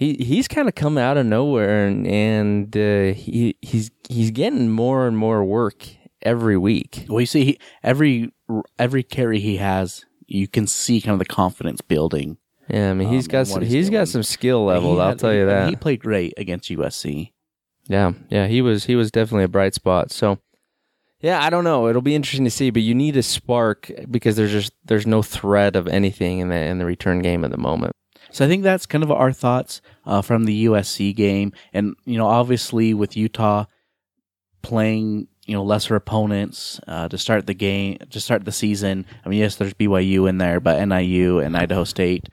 [0.02, 4.68] He he's kind of come out of nowhere, and and uh, he he's he's getting
[4.68, 5.86] more and more work
[6.22, 7.04] every week.
[7.08, 8.32] Well, you see, he, every
[8.80, 12.38] every carry he has, you can see kind of the confidence building.
[12.68, 14.94] Yeah, I mean he's Um, got some, he's he's got some skill level.
[14.96, 15.68] He I'll tell you that.
[15.68, 17.32] he played great against USC.
[17.86, 20.10] Yeah, yeah, he was he was definitely a bright spot.
[20.10, 20.38] So,
[21.20, 21.86] yeah, I don't know.
[21.88, 25.22] It'll be interesting to see, but you need a spark because there's just there's no
[25.22, 27.92] threat of anything in the in the return game at the moment.
[28.30, 32.18] So I think that's kind of our thoughts uh, from the USC game, and you
[32.18, 33.64] know, obviously with Utah
[34.62, 39.06] playing you know lesser opponents uh, to start the game, to start the season.
[39.24, 42.28] I mean, yes, there's BYU in there, but NIU and Idaho State.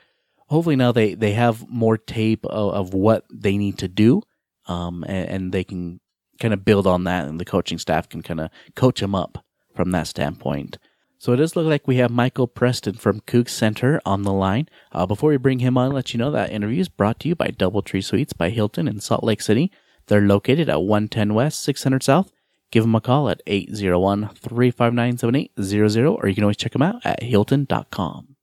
[0.48, 4.22] Hopefully now they they have more tape of, of what they need to do,
[4.68, 6.00] um, and, and they can
[6.40, 9.44] kind of build on that, and the coaching staff can kind of coach them up
[9.76, 10.78] from that standpoint.
[11.20, 14.70] So it does look like we have Michael Preston from Coug Center on the line.
[14.94, 17.36] Uh, before we bring him on, let you know that interview is brought to you
[17.36, 19.70] by Doubletree Suites by Hilton in Salt Lake City.
[20.08, 22.32] They're located at 110 West, 600 South.
[22.72, 28.38] Give them a call at 801-359-7800 or you can always check them out at hilton.com.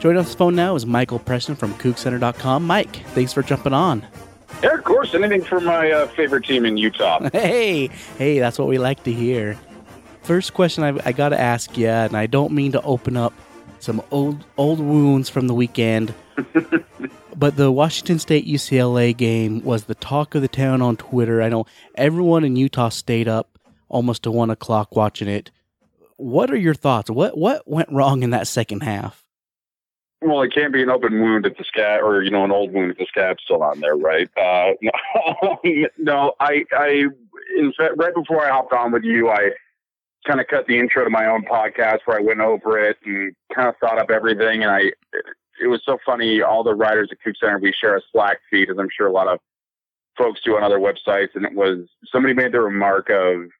[0.00, 2.66] Joining us on the phone now is Michael Preston from CougCenter.com.
[2.66, 4.04] Mike, thanks for jumping on.
[4.62, 5.14] Yeah, of course.
[5.14, 7.28] Anything for my uh, favorite team in Utah.
[7.32, 9.58] Hey, hey, that's what we like to hear.
[10.22, 13.32] First question I, I got to ask you, and I don't mean to open up
[13.78, 16.14] some old old wounds from the weekend,
[17.36, 21.42] but the Washington State UCLA game was the talk of the town on Twitter.
[21.42, 25.50] I know everyone in Utah stayed up almost to one o'clock watching it.
[26.16, 27.10] What are your thoughts?
[27.10, 29.25] What what went wrong in that second half?
[30.22, 32.72] Well, it can't be an open wound if the scab, or you know, an old
[32.72, 34.28] wound if the scab's still on there, right?
[34.36, 35.58] Uh, no,
[35.98, 37.04] no, I, I,
[37.58, 39.50] in fact, right before I hopped on with you, I
[40.26, 43.34] kind of cut the intro to my own podcast where I went over it and
[43.54, 44.92] kind of thought up everything, and I,
[45.60, 46.40] it was so funny.
[46.40, 49.12] All the writers at Coug Center, we share a Slack feed, as I'm sure a
[49.12, 49.38] lot of
[50.16, 53.50] folks do on other websites, and it was somebody made the remark of,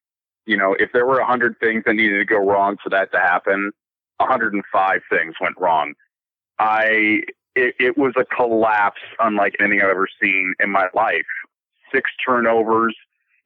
[0.47, 3.13] you know, if there were a hundred things that needed to go wrong for that
[3.13, 3.73] to happen,
[4.19, 5.93] 105 things went wrong
[6.59, 7.23] I
[7.57, 11.27] it, it was a collapse unlike anything I've ever seen in my life.
[11.93, 12.95] Six turnovers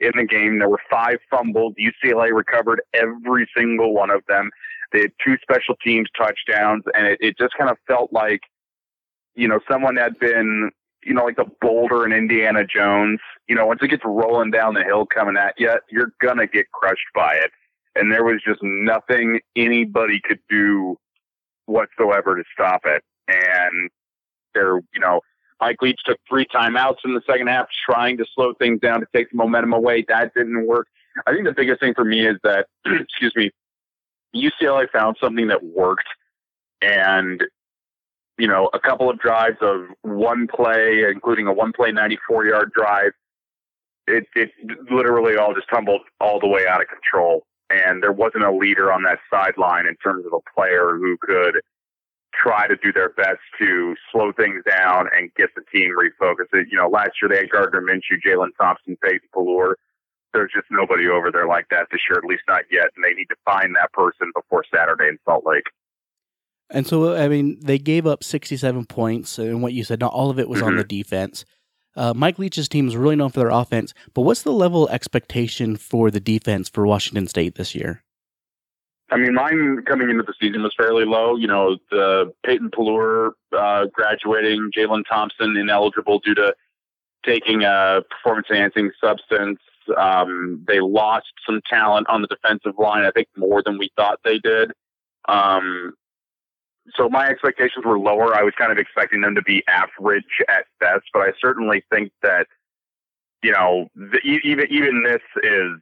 [0.00, 0.58] in the game.
[0.58, 1.74] There were five fumbles.
[1.78, 4.50] UCLA recovered every single one of them.
[4.92, 8.40] They had two special teams touchdowns, and it, it just kind of felt like,
[9.36, 10.70] you know, someone had been,
[11.04, 13.20] you know, like the boulder in Indiana Jones.
[13.48, 16.72] You know, once it gets rolling down the hill coming at you, you're gonna get
[16.72, 17.52] crushed by it.
[17.94, 20.96] And there was just nothing anybody could do
[21.70, 23.02] whatsoever to stop it.
[23.28, 23.90] And
[24.54, 25.20] there, you know,
[25.60, 29.06] Mike Leach took three timeouts in the second half, trying to slow things down to
[29.14, 30.04] take the momentum away.
[30.08, 30.88] That didn't work.
[31.26, 33.50] I think the biggest thing for me is that, excuse me,
[34.34, 36.08] UCLA found something that worked,
[36.80, 37.42] and
[38.38, 42.72] you know, a couple of drives of one play, including a one play 94 yard
[42.74, 43.12] drive.
[44.06, 44.50] It, it
[44.90, 48.92] literally all just tumbled all the way out of control and there wasn't a leader
[48.92, 51.60] on that sideline in terms of a player who could
[52.34, 56.52] try to do their best to slow things down and get the team refocused.
[56.52, 59.76] You know, last year they had Gardner Minshew, Jalen Thompson, Peyton Pelluer.
[60.32, 63.14] There's just nobody over there like that this year, at least not yet, and they
[63.14, 65.66] need to find that person before Saturday in Salt Lake.
[66.70, 70.30] And so, I mean, they gave up 67 points, and what you said, not all
[70.30, 70.68] of it was mm-hmm.
[70.68, 71.44] on the defense.
[71.96, 74.94] Uh, Mike Leach's team is really known for their offense, but what's the level of
[74.94, 78.02] expectation for the defense for Washington State this year?
[79.10, 81.34] I mean, mine coming into the season was fairly low.
[81.34, 86.54] You know, the Peyton Pelluer uh, graduating, Jalen Thompson ineligible due to
[87.26, 89.58] taking a performance enhancing substance.
[89.96, 94.20] Um, they lost some talent on the defensive line, I think more than we thought
[94.24, 94.70] they did.
[95.28, 95.94] Um,
[96.96, 98.34] so my expectations were lower.
[98.34, 102.12] I was kind of expecting them to be average at best, but I certainly think
[102.22, 102.46] that
[103.42, 105.78] you know the, even even this is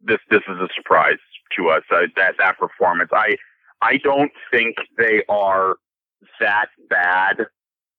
[0.00, 1.18] this this is a surprise
[1.56, 3.10] to us uh, that that performance.
[3.12, 3.36] I
[3.80, 5.76] I don't think they are
[6.40, 7.46] that bad.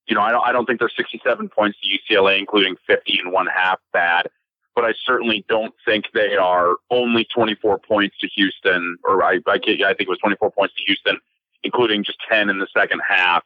[0.08, 3.32] You know, I don't I don't think they're 67 points to UCLA, including 50 and
[3.32, 4.28] one half bad.
[4.76, 9.56] But I certainly don't think they are only 24 points to Houston, or I I,
[9.56, 11.20] I think it was 24 points to Houston
[11.64, 13.44] including just 10 in the second half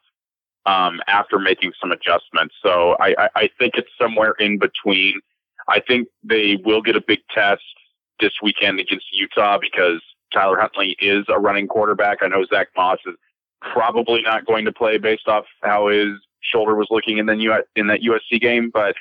[0.66, 2.54] um, after making some adjustments.
[2.62, 5.20] So I, I, I think it's somewhere in between.
[5.68, 7.62] I think they will get a big test
[8.20, 10.00] this weekend against Utah because
[10.32, 12.18] Tyler Huntley is a running quarterback.
[12.22, 13.14] I know Zach Moss is
[13.60, 17.86] probably not going to play based off how his shoulder was looking in the in
[17.86, 18.94] that USC game, but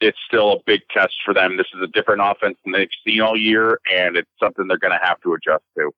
[0.00, 1.56] it's still a big test for them.
[1.56, 4.98] This is a different offense than they've seen all year, and it's something they're going
[4.98, 5.92] to have to adjust to.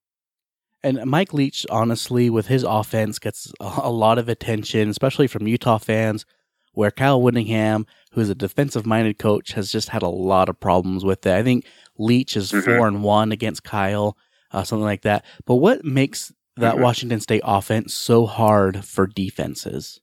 [0.82, 5.78] And Mike Leach, honestly, with his offense, gets a lot of attention, especially from Utah
[5.78, 6.24] fans,
[6.72, 11.04] where Kyle Whittingham, who's a defensive minded coach, has just had a lot of problems
[11.04, 11.34] with it.
[11.34, 11.66] I think
[11.98, 12.60] Leach is mm-hmm.
[12.60, 14.16] four and one against Kyle,
[14.52, 15.24] uh, something like that.
[15.46, 16.82] But what makes that mm-hmm.
[16.82, 20.00] Washington State offense so hard for defenses?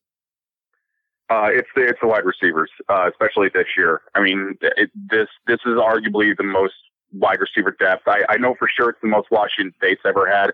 [1.29, 4.01] Uh, it's the it's the wide receivers, uh, especially this year.
[4.13, 6.73] I mean, it, this this is arguably the most
[7.11, 8.07] wide receiver depth.
[8.07, 10.51] I, I know for sure it's the most Washington State's ever had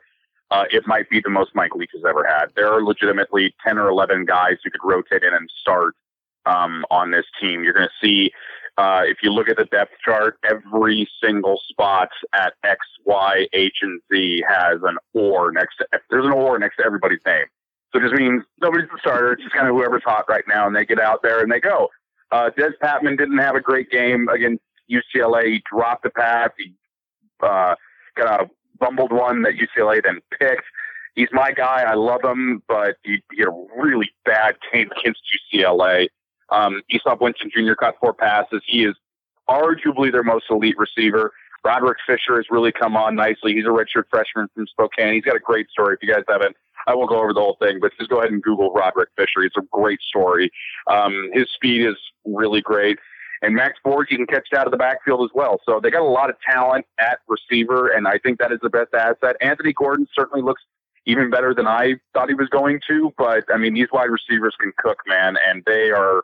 [0.51, 2.47] uh, it might be the most Mike Leach has ever had.
[2.55, 5.95] There are legitimately 10 or 11 guys who could rotate in and start
[6.45, 7.63] um, on this team.
[7.63, 8.31] You're going to see,
[8.77, 13.77] uh, if you look at the depth chart, every single spot at X, Y, H,
[13.81, 17.45] and Z has an or next to, there's an or next to everybody's name.
[17.91, 19.33] So it just means nobody's the starter.
[19.33, 21.59] It's just kind of whoever's hot right now, and they get out there and they
[21.59, 21.89] go.
[22.31, 25.45] Uh, Dez Patmon didn't have a great game against UCLA.
[25.53, 26.49] He dropped the pass.
[26.57, 26.73] He
[27.41, 27.73] uh,
[28.15, 30.65] got a bumbled one that UCLA then picked.
[31.15, 31.83] He's my guy.
[31.87, 35.21] I love him, but he, he had a really bad game against
[35.54, 36.08] UCLA.
[36.49, 37.73] Um, Easop Winston Jr.
[37.73, 38.62] caught four passes.
[38.65, 38.95] He is
[39.49, 41.31] arguably their most elite receiver.
[41.63, 43.54] Roderick Fisher has really come on nicely.
[43.54, 45.13] He's a redshirt freshman from Spokane.
[45.13, 45.95] He's got a great story.
[45.95, 46.56] If you guys haven't,
[46.87, 49.43] I won't go over the whole thing, but just go ahead and Google Roderick Fisher.
[49.43, 50.49] It's a great story.
[50.87, 51.95] Um, his speed is
[52.25, 52.97] really great.
[53.42, 55.60] And Max Borghi can catch out of the backfield as well.
[55.65, 58.69] So they got a lot of talent at receiver, and I think that is the
[58.69, 59.37] best asset.
[59.42, 60.62] Anthony Gordon certainly looks
[61.06, 64.56] even better than I thought he was going to, but I mean, these wide receivers
[64.60, 66.21] can cook, man, and they are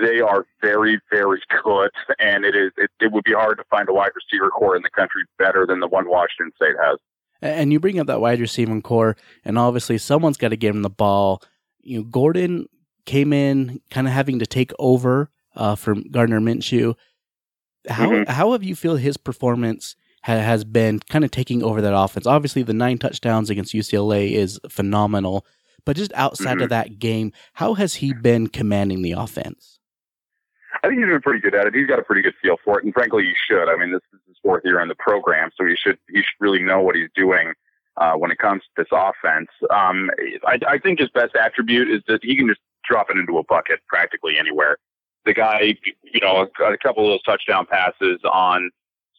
[0.00, 1.90] they are very, very good.
[2.18, 4.82] And it is it, it would be hard to find a wide receiver core in
[4.82, 6.98] the country better than the one Washington State has.
[7.40, 10.82] And you bring up that wide receiving core, and obviously someone's got to give him
[10.82, 11.42] the ball.
[11.80, 12.66] You know, Gordon
[13.04, 16.94] came in kind of having to take over uh, from Gardner Minshew.
[17.88, 18.28] How Mhm.
[18.28, 22.26] how have you feel his performance ha- has been kind of taking over that offense?
[22.26, 25.44] Obviously, the nine touchdowns against UCLA is phenomenal,
[25.84, 26.62] but just outside Mhm.
[26.64, 29.80] of that game, how has he been commanding the offense?
[30.84, 31.74] I think he's been pretty good at it.
[31.74, 33.68] He's got a pretty good feel for it, and frankly, he should.
[33.68, 36.40] I mean, this is his fourth year in the program, so he should he should
[36.40, 37.52] really know what he's doing
[37.98, 39.48] uh, when it comes to this offense.
[39.70, 40.08] Um,
[40.46, 43.44] I, I think his best attribute is that he can just drop it into a
[43.44, 44.76] bucket practically anywhere.
[45.24, 48.70] The guy, you know, a, a couple of those touchdown passes on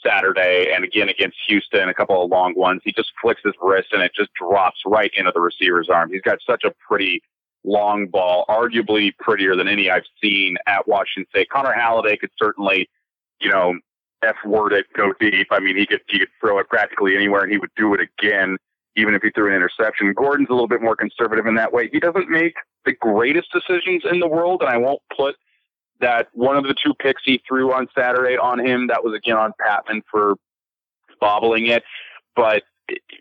[0.05, 2.81] Saturday, and again against Houston, a couple of long ones.
[2.83, 6.11] He just flicks his wrist, and it just drops right into the receiver's arm.
[6.11, 7.21] He's got such a pretty
[7.63, 11.49] long ball, arguably prettier than any I've seen at Washington State.
[11.49, 12.89] Connor Halliday could certainly,
[13.39, 13.75] you know,
[14.23, 15.47] F word it, go deep.
[15.51, 17.99] I mean, he could he could throw it practically anywhere, and he would do it
[18.01, 18.57] again,
[18.95, 20.13] even if he threw an interception.
[20.13, 21.89] Gordon's a little bit more conservative in that way.
[21.91, 25.35] He doesn't make the greatest decisions in the world, and I won't put
[25.99, 28.87] that one of the two picks he threw on Saturday on him.
[28.87, 30.35] That was again on Patmon for
[31.19, 31.83] bobbling it,
[32.35, 32.63] but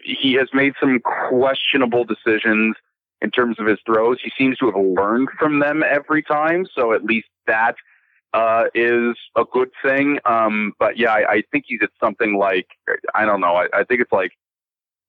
[0.04, 2.76] he has made some questionable decisions
[3.20, 4.18] in terms of his throws.
[4.22, 7.76] He seems to have learned from them every time, so at least that
[8.34, 10.18] uh, is a good thing.
[10.24, 12.66] Um, but yeah, I, I think he's at something like
[13.14, 13.54] I don't know.
[13.54, 14.32] I, I think it's like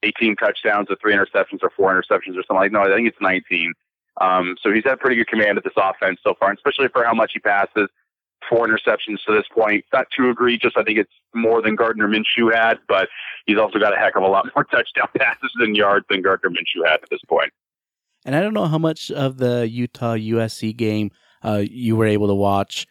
[0.03, 2.71] 18 touchdowns or three interceptions or four interceptions or something like.
[2.71, 3.73] No, I think it's 19.
[4.21, 7.03] Um, so he's had pretty good command of this offense so far, and especially for
[7.03, 7.89] how much he passes.
[8.49, 9.85] Four interceptions to this point.
[9.93, 10.73] Not too egregious.
[10.75, 13.07] I think it's more than Gardner Minshew had, but
[13.45, 16.49] he's also got a heck of a lot more touchdown passes and yards than Gardner
[16.49, 17.51] Minshew had at this point.
[18.25, 21.11] And I don't know how much of the Utah USC game
[21.43, 22.85] uh, you were able to watch.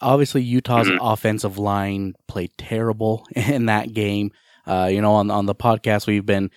[0.00, 0.98] Obviously, Utah's Mhm.
[1.00, 4.32] offensive line played terrible in that game.
[4.66, 6.50] Uh, you know, on on the podcast, we've been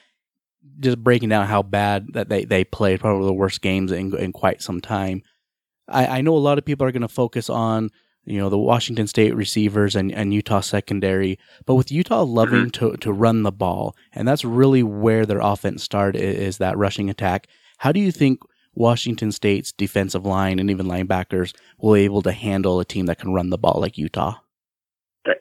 [0.80, 4.32] just breaking down how bad that they, they played, probably the worst games in, in
[4.32, 5.24] quite some time.
[5.88, 7.90] I, I know a lot of people are going to focus on
[8.26, 12.34] you know the Washington State receivers and, and Utah secondary, but with Utah mm-hmm.
[12.34, 16.58] loving to to run the ball, and that's really where their offense started is, is
[16.60, 17.48] that rushing attack.
[17.78, 18.42] How do you think
[18.76, 23.20] Washington State's defensive line and even linebackers will be able to handle a team that
[23.20, 24.36] can run the ball like Utah?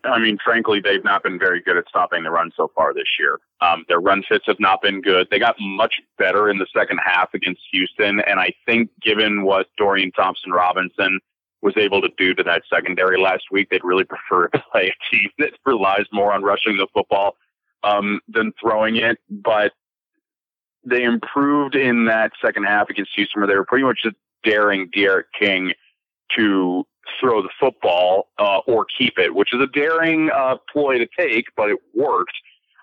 [0.04, 3.16] I mean, frankly, they've not been very good at stopping the run so far this
[3.18, 3.38] year.
[3.60, 5.28] Um, their run fits have not been good.
[5.30, 9.68] They got much better in the second half against Houston, and I think given what
[9.76, 11.20] Dorian Thompson Robinson
[11.62, 15.14] was able to do to that secondary last week, they'd really prefer to play a
[15.14, 17.36] team that relies more on rushing the football
[17.84, 19.18] um, than throwing it.
[19.30, 19.72] But
[20.84, 24.88] they improved in that second half against Houston, where they were pretty much just daring
[24.92, 25.72] D'Eriq King
[26.36, 26.84] to
[27.20, 31.46] throw the football uh, or keep it, which is a daring uh, ploy to take,
[31.56, 32.34] but it worked.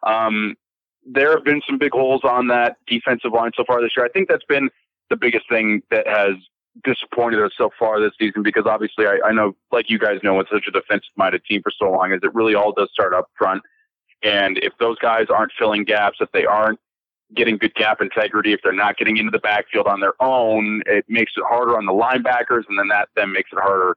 [0.03, 0.55] Um,
[1.05, 4.05] there have been some big holes on that defensive line so far this year.
[4.05, 4.69] I think that's been
[5.09, 6.35] the biggest thing that has
[6.83, 10.39] disappointed us so far this season because obviously I, I know, like you guys know,
[10.39, 13.13] it's such a defensive minded team for so long, is it really all does start
[13.13, 13.61] up front.
[14.23, 16.79] And if those guys aren't filling gaps, if they aren't
[17.35, 21.05] getting good gap integrity, if they're not getting into the backfield on their own, it
[21.07, 23.95] makes it harder on the linebackers, and then that then makes it harder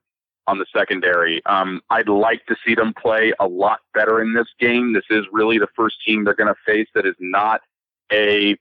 [0.49, 1.44] on the secondary.
[1.44, 4.94] Um, I'd like to see them play a lot better in this game.
[4.94, 7.61] This is really the first team they're going to face that is not
[8.11, 8.57] a,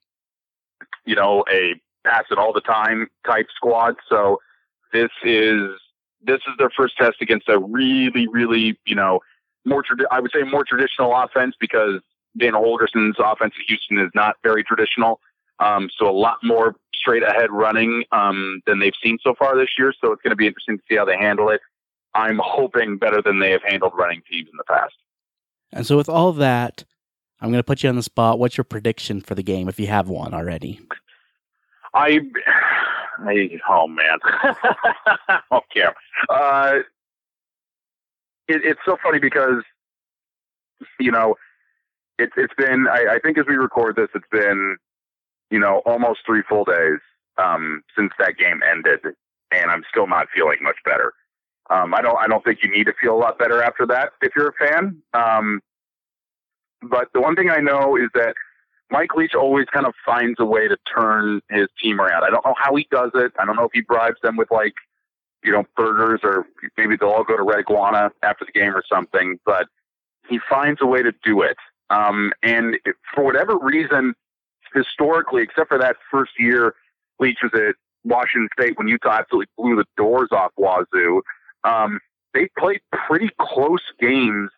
[1.05, 1.75] you know, a
[2.05, 3.95] pass it all the time type squad.
[4.09, 4.39] So
[4.91, 5.69] this is
[6.21, 9.19] this is their first test against a really, really, you know,
[9.65, 12.01] more tradi- I would say more traditional offense because
[12.37, 15.19] Dana Holgorsen's offense at Houston is not very traditional.
[15.59, 19.69] Um, so a lot more straight ahead running um, than they've seen so far this
[19.77, 19.93] year.
[20.01, 21.61] So it's going to be interesting to see how they handle it.
[22.17, 24.95] I'm hoping better than they have handled running teams in the past.
[25.71, 26.83] And so, with all that,
[27.39, 28.39] I'm going to put you on the spot.
[28.39, 30.79] What's your prediction for the game if you have one already?
[31.93, 32.19] I,
[33.19, 34.17] I oh man,
[35.51, 35.85] okay.
[36.29, 36.73] Uh,
[38.47, 39.63] it, it's so funny because
[40.99, 41.35] you know
[42.17, 44.77] it's it's been I, I think as we record this, it's been
[45.51, 46.99] you know almost three full days
[47.37, 49.01] um, since that game ended,
[49.51, 51.13] and I'm still not feeling much better.
[51.69, 54.11] Um, I don't I don't think you need to feel a lot better after that
[54.21, 55.01] if you're a fan.
[55.13, 55.61] Um,
[56.81, 58.35] but the one thing I know is that
[58.89, 62.23] Mike Leach always kind of finds a way to turn his team around.
[62.23, 63.33] I don't know how he does it.
[63.39, 64.73] I don't know if he bribes them with like,
[65.43, 66.45] you know, burgers or
[66.77, 69.67] maybe they'll all go to Red Iguana after the game or something, but
[70.29, 71.57] he finds a way to do it.
[71.89, 72.77] Um, and
[73.13, 74.13] for whatever reason,
[74.73, 76.75] historically, except for that first year
[77.19, 81.21] Leach was at Washington State when Utah absolutely blew the doors off Wazoo,
[81.63, 81.99] um,
[82.33, 84.49] they played pretty close games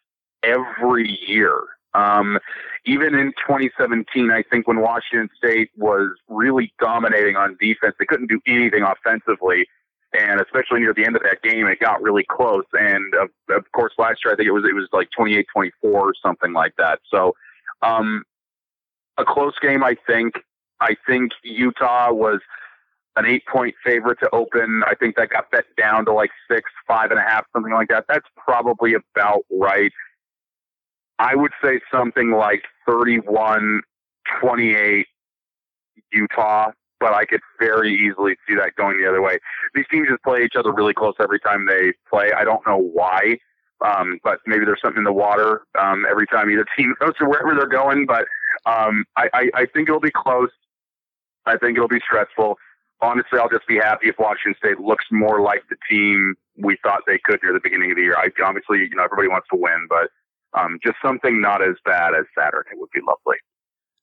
[0.43, 1.61] every year.
[1.93, 2.39] Um,
[2.85, 8.27] even in 2017, I think when Washington State was really dominating on defense, they couldn't
[8.27, 9.67] do anything offensively.
[10.13, 12.65] And especially near the end of that game, it got really close.
[12.73, 15.43] And of, of course, last year I think it was it was like 28-24
[15.83, 16.99] or something like that.
[17.11, 17.33] So,
[17.83, 18.23] um,
[19.17, 19.83] a close game.
[19.83, 20.33] I think.
[20.81, 22.39] I think Utah was
[23.19, 24.81] an eight point favorite to open.
[24.87, 27.89] I think that got bet down to like six, five and a half, something like
[27.89, 28.05] that.
[28.07, 29.91] That's probably about right.
[31.19, 33.81] I would say something like 31
[34.41, 35.05] 28
[36.11, 39.39] Utah, but I could very easily see that going the other way.
[39.73, 42.31] These teams just play each other really close every time they play.
[42.35, 43.37] I don't know why,
[43.85, 47.25] um, but maybe there's something in the water um, every time either team goes to
[47.25, 48.05] wherever they're going.
[48.05, 48.25] But
[48.65, 50.51] um, I, I, I think it'll be close.
[51.45, 52.57] I think it'll be stressful.
[53.01, 57.01] Honestly, I'll just be happy if Washington State looks more like the team we thought
[57.07, 58.17] they could near the beginning of the year.
[58.17, 60.09] I obviously, you know, everybody wants to win, but
[60.59, 63.37] um, just something not as bad as Saturday would be lovely.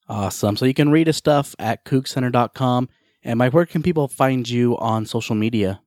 [0.08, 0.56] Awesome.
[0.56, 2.88] So you can read his stuff at CougCenter.com.
[3.22, 5.80] And Mike, where can people find you on social media?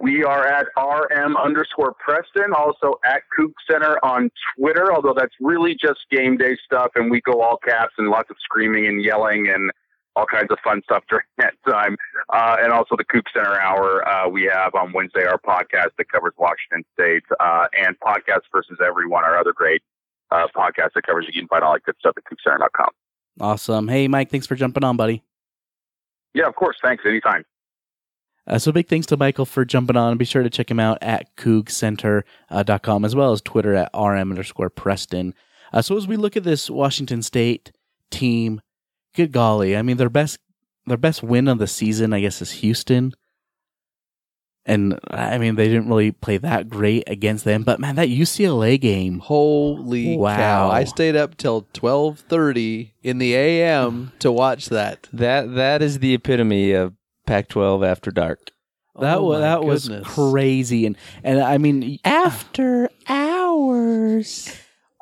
[0.00, 5.76] We are at RM underscore Preston, also at Coug Center on Twitter, although that's really
[5.78, 9.48] just game day stuff, and we go all caps and lots of screaming and yelling
[9.48, 9.70] and
[10.16, 11.96] all kinds of fun stuff during that time.
[12.32, 16.08] Uh, and also the Coug Center Hour uh, we have on Wednesday, our podcast that
[16.10, 19.82] covers Washington State, uh, and Podcast versus Everyone, our other great
[20.30, 21.26] uh, podcast that covers.
[21.26, 22.90] You can find all that good stuff at CougCenter.com.
[23.40, 23.88] Awesome.
[23.88, 25.22] Hey, Mike, thanks for jumping on, buddy.
[26.34, 26.76] Yeah, of course.
[26.82, 27.04] Thanks.
[27.06, 27.44] Anytime.
[28.46, 30.16] Uh, so big thanks to Michael for jumping on.
[30.16, 34.70] Be sure to check him out at CougCenter.com as well as Twitter at rm underscore
[34.70, 35.34] Preston.
[35.72, 37.72] Uh, so as we look at this Washington State
[38.10, 38.60] team,
[39.14, 40.38] good golly, I mean their best
[40.86, 43.12] their best win of the season, I guess, is Houston.
[44.66, 48.78] And I mean they didn't really play that great against them, but man, that UCLA
[48.80, 50.36] game, Holy Wow.
[50.36, 50.70] cow!
[50.70, 54.12] I stayed up till twelve thirty in the a.m.
[54.18, 55.08] to watch that.
[55.12, 56.92] That that is the epitome of
[57.26, 58.50] Pac-12 after dark.
[59.00, 64.54] that Oh was my that was crazy, and and I mean After hours.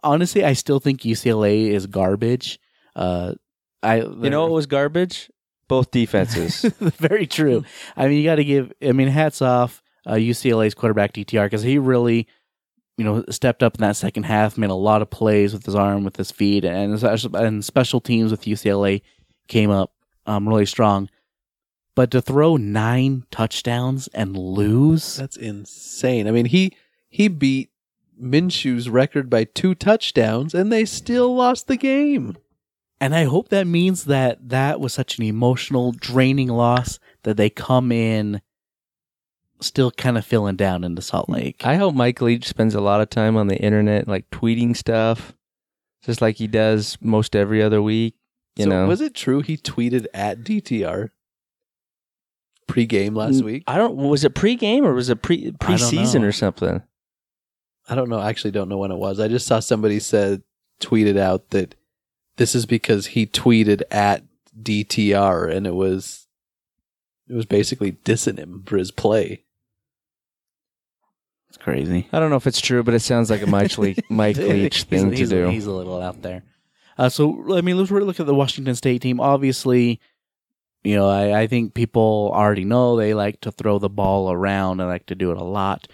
[0.04, 2.60] honestly, I still think UCLA is garbage.
[2.94, 3.34] Uh,
[3.82, 5.30] I You know what was garbage?
[5.68, 6.62] Both defenses.
[6.80, 7.64] very true.
[7.96, 8.72] I mean, you got to give.
[8.82, 12.26] I mean, hats off uh, UCLA's quarterback DTR because he really,
[12.96, 15.74] you know, stepped up in that second half, made a lot of plays with his
[15.74, 17.02] arm, with his feet, and
[17.34, 19.02] and special teams with UCLA
[19.46, 19.92] came up
[20.26, 21.10] um, really strong.
[21.94, 26.28] But to throw nine touchdowns and lose, That's insane.
[26.28, 26.72] I mean he
[27.08, 27.70] he beat
[28.20, 32.36] Minshew's record by two touchdowns, and they still lost the game.
[33.00, 37.48] And I hope that means that that was such an emotional, draining loss that they
[37.48, 38.40] come in
[39.60, 41.34] still kind of feeling down into Salt mm.
[41.34, 41.62] Lake.
[41.64, 45.34] I hope Mike Leach spends a lot of time on the internet, like tweeting stuff,
[46.04, 48.14] just like he does most every other week.
[48.56, 51.10] You so know, was it true he tweeted at DTR
[52.66, 53.64] pre-game last mm, week?
[53.66, 53.96] I don't.
[53.96, 56.82] Was it pregame or was it pre preseason or something?
[57.88, 58.18] I don't know.
[58.18, 59.20] I actually don't know when it was.
[59.20, 60.42] I just saw somebody said
[60.80, 61.74] tweeted out that
[62.38, 64.24] this is because he tweeted at
[64.60, 66.26] DTR, and it was
[67.28, 69.44] it was basically dissing him for his play.
[71.48, 72.08] It's crazy.
[72.12, 74.84] I don't know if it's true, but it sounds like a Mike Leach, Mike Leach
[74.84, 75.48] thing he's, he's, to do.
[75.50, 76.42] He's a little out there.
[76.96, 79.20] Uh, so, I mean, let's really look at the Washington State team.
[79.20, 80.00] Obviously,
[80.82, 84.80] you know, I, I think people already know they like to throw the ball around
[84.80, 85.88] and like to do it a lot.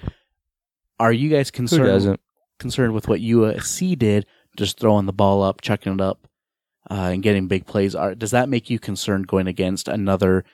[0.99, 2.19] Are you guys concerned
[2.59, 4.27] concerned with what USC did,
[4.57, 6.24] just throwing the ball up, chucking it up,
[6.91, 7.95] uh, and getting big plays?
[7.95, 10.45] Are, does that make you concerned going against another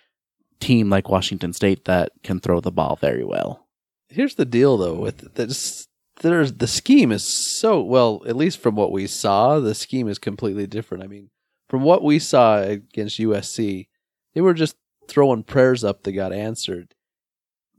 [0.61, 3.67] team like Washington State that can throw the ball very well?
[4.09, 5.87] Here's the deal, though, with this.
[6.21, 8.23] There's the scheme is so well.
[8.27, 11.03] At least from what we saw, the scheme is completely different.
[11.03, 11.31] I mean,
[11.69, 13.87] from what we saw against USC,
[14.35, 14.77] they were just
[15.09, 16.95] throwing prayers up that got answered.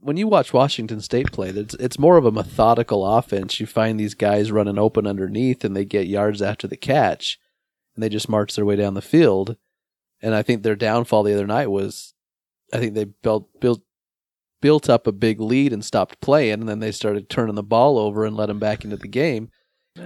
[0.00, 3.60] When you watch Washington State play, it's, it's more of a methodical offense.
[3.60, 7.38] You find these guys running open underneath, and they get yards after the catch,
[7.94, 9.56] and they just marched their way down the field.
[10.20, 12.14] And I think their downfall the other night was,
[12.72, 13.82] I think they built built
[14.60, 17.98] built up a big lead and stopped playing, and then they started turning the ball
[17.98, 19.50] over and let them back into the game.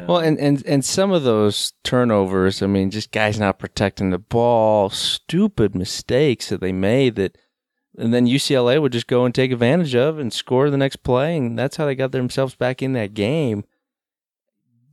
[0.08, 4.18] Well, and, and and some of those turnovers, I mean, just guys not protecting the
[4.18, 7.38] ball, stupid mistakes that they made that,
[7.96, 11.36] and then UCLA would just go and take advantage of and score the next play,
[11.36, 13.64] and that's how they got themselves back in that game.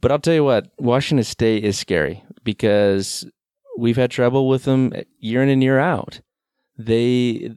[0.03, 3.25] But I'll tell you what, Washington State is scary because
[3.77, 6.19] we've had trouble with them year in and year out.
[6.77, 7.55] They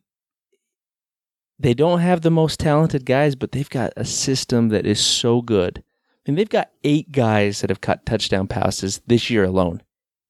[1.59, 5.43] they don't have the most talented guys, but they've got a system that is so
[5.43, 5.83] good.
[6.25, 9.83] I mean, they've got eight guys that have caught touchdown passes this year alone.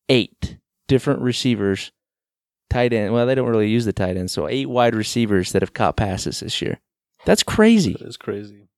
[0.08, 0.56] eight
[0.88, 1.92] different receivers,
[2.70, 3.12] tight end.
[3.12, 5.96] Well, they don't really use the tight end, so eight wide receivers that have caught
[5.96, 6.80] passes this year.
[7.26, 7.92] That's crazy.
[7.92, 8.68] That is crazy.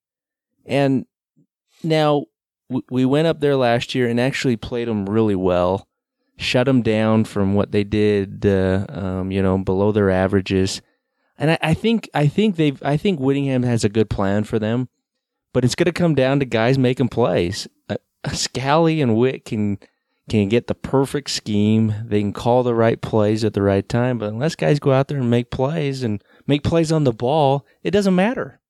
[0.66, 1.06] And
[1.84, 2.24] now
[2.90, 5.88] we went up there last year and actually played them really well,
[6.36, 10.82] shut them down from what they did, uh, um, you know, below their averages.
[11.38, 14.58] And I, I think I think they've I think Whittingham has a good plan for
[14.58, 14.88] them,
[15.52, 17.68] but it's going to come down to guys making plays.
[17.88, 17.96] Uh,
[18.26, 19.78] Scalley and Witt can
[20.28, 21.94] can get the perfect scheme.
[22.04, 25.08] They can call the right plays at the right time, but unless guys go out
[25.08, 28.60] there and make plays and make plays on the ball, it doesn't matter.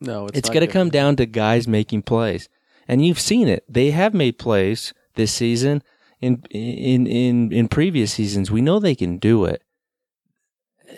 [0.00, 2.48] No, it's, It's, going to come down to guys making plays,
[2.88, 3.64] and you've seen it.
[3.68, 5.82] They have made plays this season.
[6.20, 9.62] In in in in previous seasons, we know they can do it.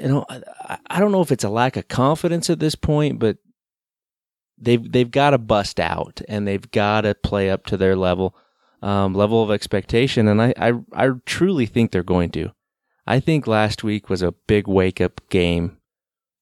[0.01, 3.19] You know, I, I don't know if it's a lack of confidence at this point,
[3.19, 3.37] but
[4.57, 8.35] they've they've got to bust out and they've got to play up to their level
[8.83, 12.53] um, level of expectation, and I, I I truly think they're going to.
[13.07, 15.79] I think last week was a big wake up game,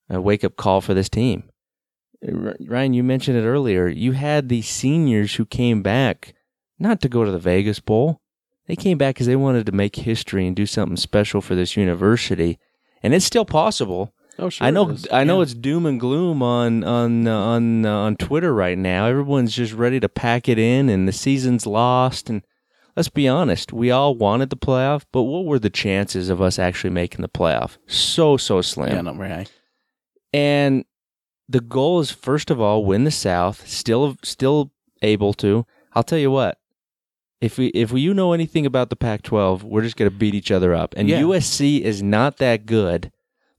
[0.09, 1.48] a wake up call for this team.
[2.21, 3.87] Ryan, you mentioned it earlier.
[3.87, 6.33] You had these seniors who came back
[6.77, 8.19] not to go to the Vegas Bowl.
[8.67, 11.75] They came back because they wanted to make history and do something special for this
[11.77, 12.59] university,
[13.01, 14.13] and it's still possible.
[14.37, 14.67] Oh, sure.
[14.67, 14.95] I know.
[15.11, 15.43] I know, Yeah.
[15.43, 19.05] it's doom and gloom on on uh, on uh, on Twitter right now.
[19.07, 22.29] Everyone's just ready to pack it in, and the season's lost.
[22.29, 22.43] And
[22.95, 26.59] let's be honest, we all wanted the playoff, but what were the chances of us
[26.59, 27.77] actually making the playoff?
[27.87, 28.91] So so slim.
[28.93, 29.45] Yeah, not very high.
[30.31, 30.85] And
[31.49, 33.67] the goal is first of all win the South.
[33.67, 34.71] Still, still
[35.01, 35.65] able to.
[35.93, 36.57] I'll tell you what.
[37.41, 40.35] If we if we, you know anything about the Pac-12, we're just going to beat
[40.35, 40.93] each other up.
[40.97, 41.21] And Yeah.
[41.21, 43.11] USC is not that good.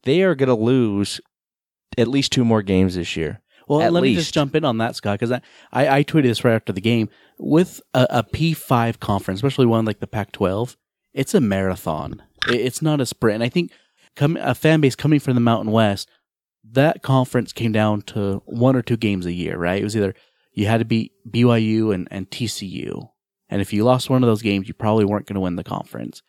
[0.04, 1.20] They are going to lose
[1.98, 3.40] at least two more games this year.
[3.66, 5.40] Well, At let me just jump in on that, Scott, because I,
[5.72, 7.08] I, I tweeted this right after the game.
[7.38, 10.76] With a, a P5 conference, especially one like the Pac 12,
[11.14, 12.22] it's a marathon.
[12.48, 13.36] It- it's not a sprint.
[13.36, 13.70] And I think
[14.16, 16.08] come, a fan base coming from the Mountain West,
[16.72, 19.80] that conference came down to one or two games a year, right?
[19.80, 20.14] It was either
[20.52, 23.08] you had to beat BYU and, and TCU.
[23.48, 25.64] And if you lost one of those games, you probably weren't going to win the
[25.64, 26.22] conference.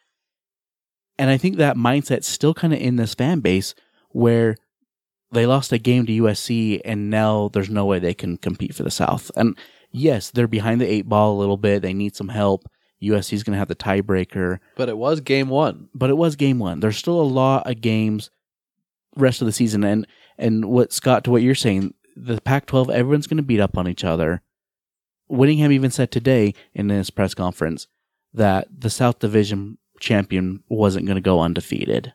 [1.17, 3.75] And I think that mindset's still kind of in this fan base
[4.09, 4.55] where
[5.31, 8.83] they lost a game to USC and now there's no way they can compete for
[8.83, 9.29] the South.
[9.35, 9.57] And
[9.91, 11.81] yes, they're behind the eight ball a little bit.
[11.81, 12.65] They need some help.
[13.01, 15.89] USC's going to have the tiebreaker, but it was game one.
[15.95, 16.79] but it was game one.
[16.79, 18.29] There's still a lot of games
[19.15, 19.83] rest of the season.
[19.83, 20.07] And,
[20.37, 23.77] and what Scott, to what you're saying, the Pac 12, everyone's going to beat up
[23.77, 24.41] on each other.
[25.27, 27.87] Whittingham even said today in his press conference
[28.33, 32.13] that the South Division champion wasn't going to go undefeated.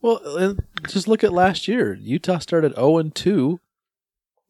[0.00, 0.56] Well,
[0.88, 1.94] just look at last year.
[1.94, 3.60] Utah started 0 and 2,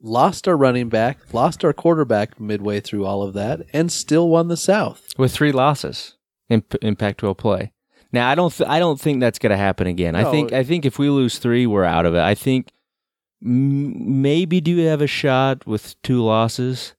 [0.01, 4.49] lost our running back, lost our quarterback midway through all of that, and still won
[4.49, 5.09] the South.
[5.19, 6.17] with three losses
[6.49, 7.73] in in Pac-12 play.
[8.13, 10.15] Now I don't th- I don't think that's going to happen again.
[10.17, 12.21] I think I think if we lose three, we're out of it.
[12.21, 12.71] I think
[13.45, 16.95] m- maybe do have a shot with two losses,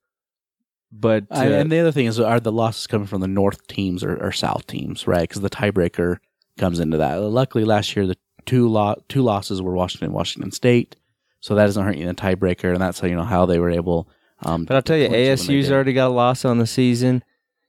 [0.91, 3.66] but uh, I, and the other thing is, are the losses coming from the North
[3.68, 5.28] teams or, or South teams, right?
[5.28, 6.18] Because the tiebreaker
[6.57, 7.16] comes into that.
[7.16, 10.95] Luckily, last year the two lo- two losses were Washington, and Washington State,
[11.39, 13.60] so that doesn't hurt you in the tiebreaker, and that's how you know how they
[13.60, 14.07] were able.
[14.41, 16.45] Um, but I'll tell you, to clinch it when they ASU's already got a loss
[16.45, 17.24] on the season.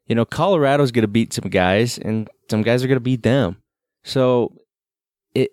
[0.06, 3.22] You know, Colorado's going to beat some guys, and some guys are going to beat
[3.22, 3.56] them.
[4.04, 4.56] So
[5.34, 5.50] it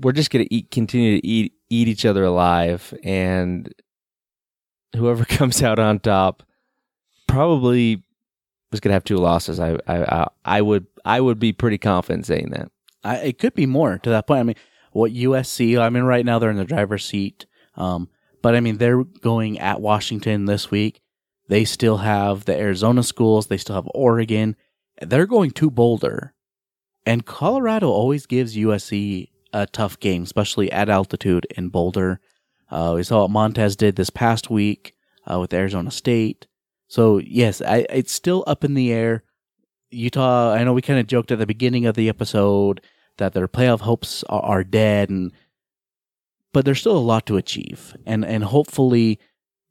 [0.00, 3.72] we're just going to eat, continue to eat eat each other alive, and
[4.96, 6.42] whoever comes out on top
[7.26, 8.02] probably
[8.70, 9.60] was going to have two losses.
[9.60, 12.70] I, I I I would I would be pretty confident saying that.
[13.02, 14.40] I, it could be more to that point.
[14.40, 14.56] I mean,
[14.92, 15.80] what USC?
[15.80, 17.46] I mean, right now they're in the driver's seat.
[17.76, 18.08] Um,
[18.42, 21.00] but I mean, they're going at Washington this week.
[21.48, 23.46] They still have the Arizona schools.
[23.46, 24.56] They still have Oregon.
[25.00, 26.34] They're going to Boulder,
[27.06, 32.20] and Colorado always gives USC a tough game, especially at altitude in Boulder.
[32.70, 34.94] Uh, we saw what Montez did this past week
[35.30, 36.46] uh, with Arizona State.
[36.88, 39.24] So yes, I, it's still up in the air.
[39.90, 42.80] Utah, I know we kind of joked at the beginning of the episode
[43.16, 45.32] that their playoff hopes are, are dead, and
[46.52, 49.18] but there's still a lot to achieve, and and hopefully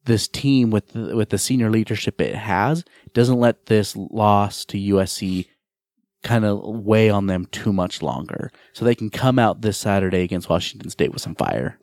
[0.06, 2.84] this team with the, with the senior leadership it has
[3.14, 5.48] doesn't let this loss to USC
[6.24, 10.22] kind of weigh on them too much longer, so they can come out this Saturday
[10.22, 11.80] against Washington State with some fire.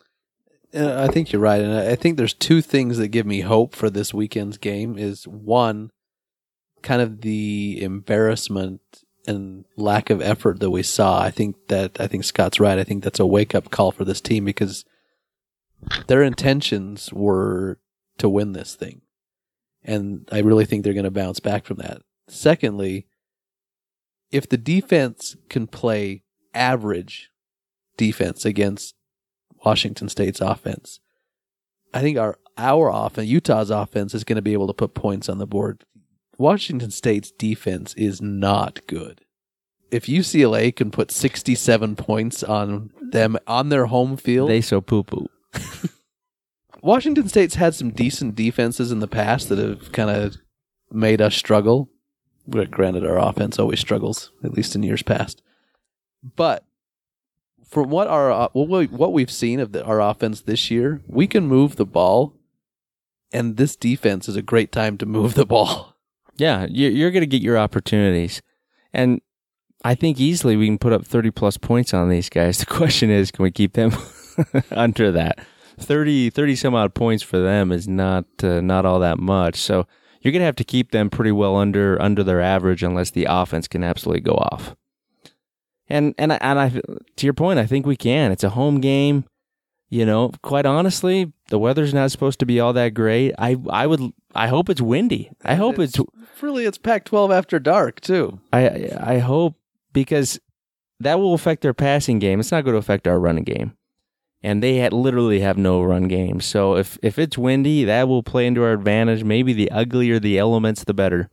[0.75, 3.41] Uh, I think you're right, and I I think there's two things that give me
[3.41, 4.99] hope for this weekend's game.
[4.99, 5.91] Is one,
[6.83, 8.81] kind of the embarrassment
[9.27, 11.21] and lack of effort that we saw.
[11.21, 12.79] I think that I think Scott's right.
[12.79, 14.85] I think that's a wake up call for this team because
[16.09, 17.79] their intentions were
[18.19, 19.03] to win this thing,
[19.85, 22.03] and I really think they're going to bounce back from that.
[22.29, 23.07] Secondly,
[24.31, 26.23] if the defense can play
[26.55, 27.31] average
[27.97, 28.95] defense against
[29.65, 31.01] Washington State's offense,
[31.95, 35.29] I think our our offense, Utah's offense, is going to be able to put points
[35.29, 35.85] on the board.
[36.39, 39.23] Washington State's defense is not good.
[39.91, 45.05] If UCLA can put 67 points on them on their home field, They so poo
[45.05, 45.29] poo.
[46.87, 50.37] Washington State's had some decent defenses in the past that have kind of
[50.93, 51.91] made us struggle.
[52.49, 55.43] Granted, our offense always struggles, at least in years past.
[56.23, 56.65] But
[57.69, 61.49] from what our uh, what we've seen of the, our offense this year, we can
[61.49, 62.35] move the ball,
[63.33, 65.93] and this defense is a great time to move the ball.
[66.39, 68.43] Yeah, you're going to get your opportunities.
[68.93, 69.23] And
[69.83, 72.59] I think easily we can put up 30 plus points on these guys.
[72.59, 73.93] The question is, can we keep them
[74.71, 75.39] under that?
[75.79, 79.57] 30, 30 some odd points for them is not uh, not all that much.
[79.57, 79.87] So
[80.21, 83.27] you're going to have to keep them pretty well under under their average unless the
[83.29, 84.75] offense can absolutely go off.
[85.89, 88.33] And and I, and I to your point, I think we can.
[88.33, 89.25] It's a home game.
[89.89, 93.35] You know, quite honestly, the weather's not supposed to be all that great.
[93.39, 94.01] I I would
[94.35, 95.31] I hope it's windy.
[95.45, 96.01] I hope it's
[96.41, 98.41] really it's Pac-12 after dark too.
[98.53, 99.55] I I hope
[99.93, 100.41] because
[100.99, 102.41] that will affect their passing game.
[102.41, 103.77] It's not going to affect our running game,
[104.47, 106.41] and they had, literally have no run game.
[106.41, 109.25] So if if it's windy, that will play into our advantage.
[109.25, 111.29] Maybe the uglier the elements, the better.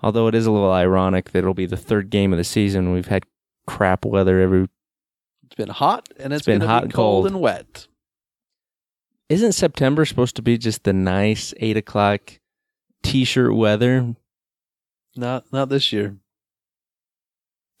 [0.00, 2.92] Although it is a little ironic that it'll be the third game of the season.
[2.92, 3.24] We've had
[3.66, 4.68] crap weather every.
[5.46, 7.26] It's been hot and It's it's been hot be and cold, cold.
[7.26, 7.88] and wet.
[9.30, 12.38] Isn't September supposed to be just the nice eight o'clock
[13.02, 14.14] t-shirt weather?
[15.16, 16.16] Not not this year.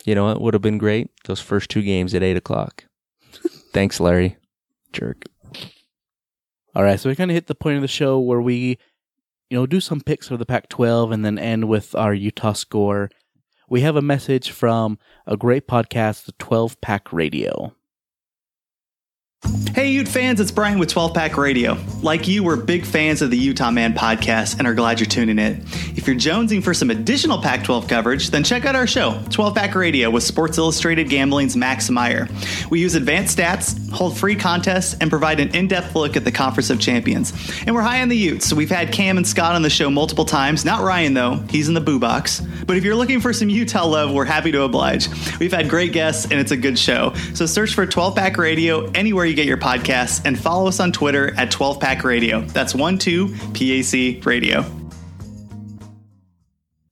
[0.06, 1.10] You know what would have been great?
[1.26, 2.84] Those first two games at eight o'clock.
[3.74, 4.38] Thanks, Larry.
[4.92, 5.24] Jerk.
[6.74, 8.78] All right, so we kind of hit the point of the show where we,
[9.50, 13.10] you know, do some picks for the Pac-12 and then end with our Utah score.
[13.68, 17.74] We have a message from a great podcast, the 12 Pack Radio.
[19.72, 21.78] Hey, Ute fans, it's Brian with 12 Pack Radio.
[22.02, 25.38] Like you, we're big fans of the Utah Man podcast and are glad you're tuning
[25.38, 25.64] in.
[25.94, 29.54] If you're jonesing for some additional Pac 12 coverage, then check out our show, 12
[29.54, 32.26] Pack Radio, with Sports Illustrated Gambling's Max Meyer.
[32.68, 36.32] We use advanced stats, hold free contests, and provide an in depth look at the
[36.32, 37.32] Conference of Champions.
[37.64, 39.88] And we're high on the Utes, so we've had Cam and Scott on the show
[39.88, 40.64] multiple times.
[40.64, 42.42] Not Ryan, though, he's in the boo box.
[42.68, 45.08] But if you're looking for some Utah love, we're happy to oblige.
[45.38, 47.14] We've had great guests, and it's a good show.
[47.32, 50.92] So search for 12 Pack Radio anywhere you get your podcasts and follow us on
[50.92, 52.42] Twitter at 12 Pack Radio.
[52.42, 54.66] That's 1 2 PAC Radio.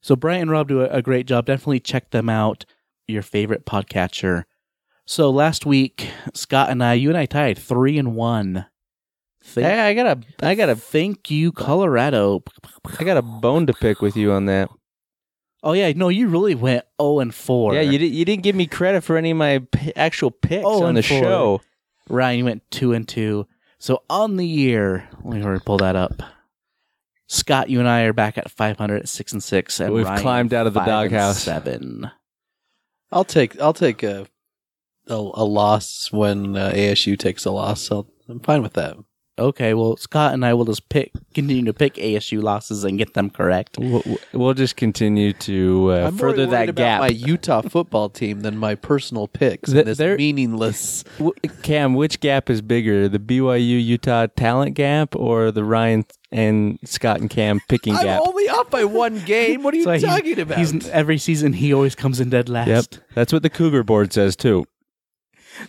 [0.00, 1.44] So Brian and Rob do a, a great job.
[1.44, 2.64] Definitely check them out.
[3.06, 4.44] Your favorite podcatcher.
[5.04, 8.64] So last week, Scott and I, you and I tied three and one.
[9.42, 12.42] Thank, Hey, I got a I got a thank you, Colorado.
[12.98, 14.70] I got a bone to pick with you on that.
[15.66, 17.74] Oh yeah, no, you really went zero and four.
[17.74, 20.64] Yeah, you, di- you didn't give me credit for any of my p- actual picks
[20.64, 21.20] Oh, on and the four.
[21.20, 21.60] show.
[22.08, 23.48] Ryan, you went two and two.
[23.80, 26.22] So on the year, let me pull that up.
[27.26, 30.22] Scott, you and I are back at 500 at six and six, and We've Ryan
[30.22, 31.42] climbed out of the five and doghouse.
[31.42, 32.12] Seven.
[33.10, 34.28] I'll take I'll take a
[35.08, 37.90] a, a loss when uh, ASU takes a loss.
[37.90, 38.96] I'll, I'm fine with that.
[39.38, 43.12] Okay, well, Scott and I will just pick, continue to pick ASU losses and get
[43.12, 43.76] them correct.
[43.78, 47.00] We'll, we'll just continue to uh, I'm more further worried that about gap.
[47.02, 49.68] my Utah football team than my personal picks.
[49.70, 51.04] Th- in this there- meaningless.
[51.18, 56.78] W- Cam, which gap is bigger, the BYU Utah talent gap or the Ryan and
[56.84, 58.22] Scott and Cam picking I'm gap?
[58.26, 59.62] only up by one game.
[59.62, 60.56] What are you So he's- talking about?
[60.56, 62.68] He's every season he always comes in dead last.
[62.68, 64.64] Yep, that's what the Cougar board says too.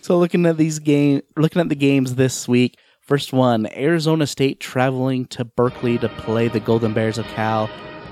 [0.00, 2.78] So looking at these game, looking at the games this week.
[3.08, 7.70] First one, Arizona State traveling to Berkeley to play the Golden Bears of Cal.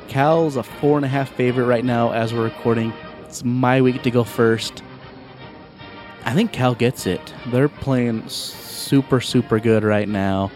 [0.08, 2.94] Cal's a four and a half favorite right now as we're recording.
[3.24, 4.82] It's my week to go first.
[6.24, 7.34] I think Cal gets it.
[7.48, 10.50] They're playing super, super good right now.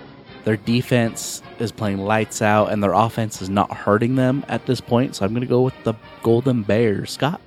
[0.45, 4.80] Their defense is playing lights out, and their offense is not hurting them at this
[4.80, 5.16] point.
[5.16, 7.11] So I'm going to go with the Golden Bears.
[7.11, 7.43] Scott?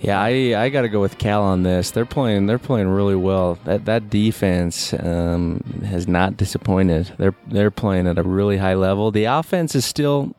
[0.00, 1.90] Yeah, I I got to go with Cal on this.
[1.90, 3.58] They're playing they're playing really well.
[3.64, 7.12] That that defense um, has not disappointed.
[7.18, 9.10] They're they're playing at a really high level.
[9.10, 10.34] The offense is still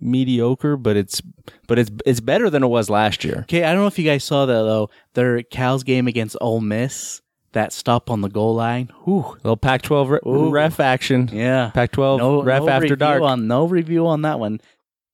[0.00, 1.20] mediocre, but it's
[1.66, 3.40] but it's it's better than it was last year.
[3.42, 4.90] Okay, I don't know if you guys saw that though.
[5.14, 7.22] Their Cal's game against Ole Miss,
[7.52, 8.90] that stop on the goal line.
[9.04, 9.36] Whew.
[9.42, 10.50] little Pac-12 re- Ooh.
[10.50, 11.28] ref action.
[11.32, 11.70] Yeah.
[11.74, 13.22] Pac-12 No, ref no after review dark.
[13.22, 14.60] On, no review on that one.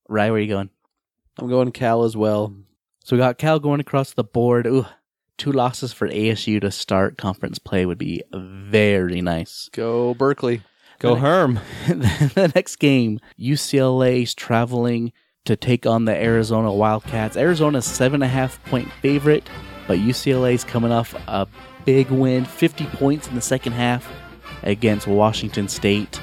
[0.09, 0.71] Right, where you going?
[1.39, 2.55] I'm going Cal as well.
[3.09, 4.67] So we got Cal going across the board.
[4.67, 4.85] Ooh,
[5.39, 9.71] two losses for ASU to start conference play would be very nice.
[9.73, 10.61] Go Berkeley.
[10.99, 11.59] Go Herm.
[11.89, 15.15] the next game, UCLA's traveling
[15.47, 17.39] to take on the Arizona Wildcats.
[17.39, 19.49] Arizona's seven and a half point favorite,
[19.87, 21.47] but UCLA's coming off a
[21.87, 24.07] big win, 50 points in the second half
[24.63, 26.21] against Washington State.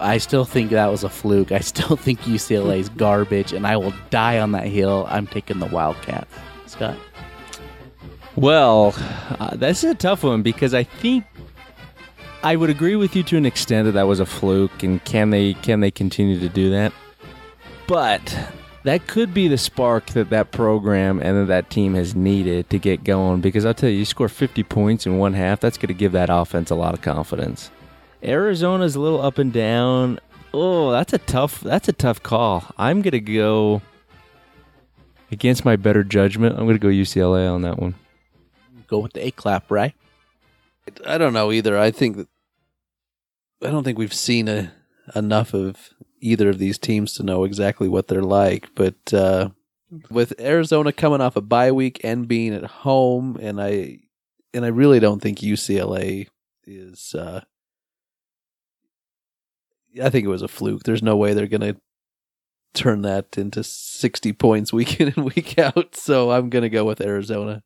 [0.00, 1.52] I still think that was a fluke.
[1.52, 5.06] I still think UCLA's garbage, and I will die on that hill.
[5.08, 6.32] I'm taking the Wildcats.
[6.66, 6.96] Scott?
[8.36, 8.94] Well,
[9.40, 11.24] uh, that's a tough one because I think
[12.42, 15.30] I would agree with you to an extent that that was a fluke, and can
[15.30, 16.92] they can they continue to do that?
[17.88, 18.36] But
[18.84, 22.78] that could be the spark that that program and that, that team has needed to
[22.78, 23.40] get going.
[23.40, 26.12] Because I'll tell you, you score 50 points in one half, that's going to give
[26.12, 27.70] that offense a lot of confidence.
[28.22, 30.18] Arizona's a little up and down.
[30.52, 32.64] Oh, that's a tough that's a tough call.
[32.76, 33.82] I'm going to go
[35.30, 36.56] against my better judgment.
[36.58, 37.94] I'm going to go UCLA on that one.
[38.86, 39.94] Go with the A clap, right?
[41.06, 41.78] I don't know either.
[41.78, 42.28] I think that
[43.62, 44.72] I don't think we've seen a,
[45.14, 45.90] enough of
[46.20, 48.68] either of these teams to know exactly what they're like.
[48.74, 49.50] But uh,
[50.10, 53.98] with Arizona coming off a bye week and being at home, and I
[54.54, 56.28] and I really don't think UCLA
[56.64, 57.14] is.
[57.14, 57.42] Uh,
[60.02, 60.82] I think it was a fluke.
[60.84, 61.76] There's no way they're going to
[62.74, 65.96] turn that into 60 points week in and week out.
[65.96, 67.62] So I'm going to go with Arizona.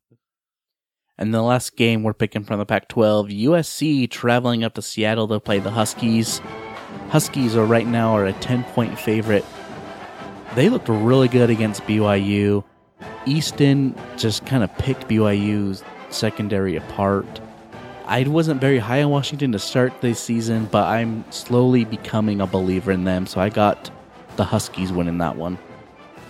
[1.19, 5.29] And the last game we're picking from the Pac 12, USC traveling up to Seattle
[5.29, 6.41] to play the Huskies.
[7.11, 9.45] Huskies are right now are a 10 point favorite.
[10.55, 12.65] They looked really good against BYU.
[13.25, 17.41] Eason just kind of picked BYU's secondary apart.
[18.07, 22.47] I wasn't very high on Washington to start this season, but I'm slowly becoming a
[22.47, 23.27] believer in them.
[23.27, 23.91] So I got
[24.37, 25.59] the Huskies winning that one.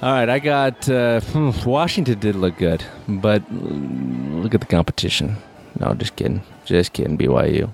[0.02, 5.36] All right, I got uh, hmm, Washington did look good, but look at the competition.
[5.78, 7.16] No, just kidding, just kidding.
[7.16, 7.72] BYU.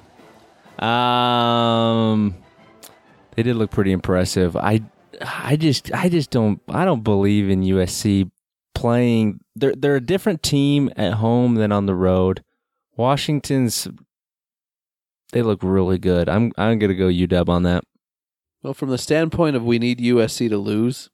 [0.82, 2.36] Um,
[3.34, 4.56] they did look pretty impressive.
[4.56, 4.82] I,
[5.22, 8.30] I just, I just don't, I don't believe in USC
[8.74, 9.40] playing.
[9.56, 12.44] They're they're a different team at home than on the road.
[12.98, 13.88] Washington's,
[15.32, 16.28] they look really good.
[16.28, 17.84] I'm I'm gonna go UW on that.
[18.62, 21.10] Well, from the standpoint of we need USC to lose,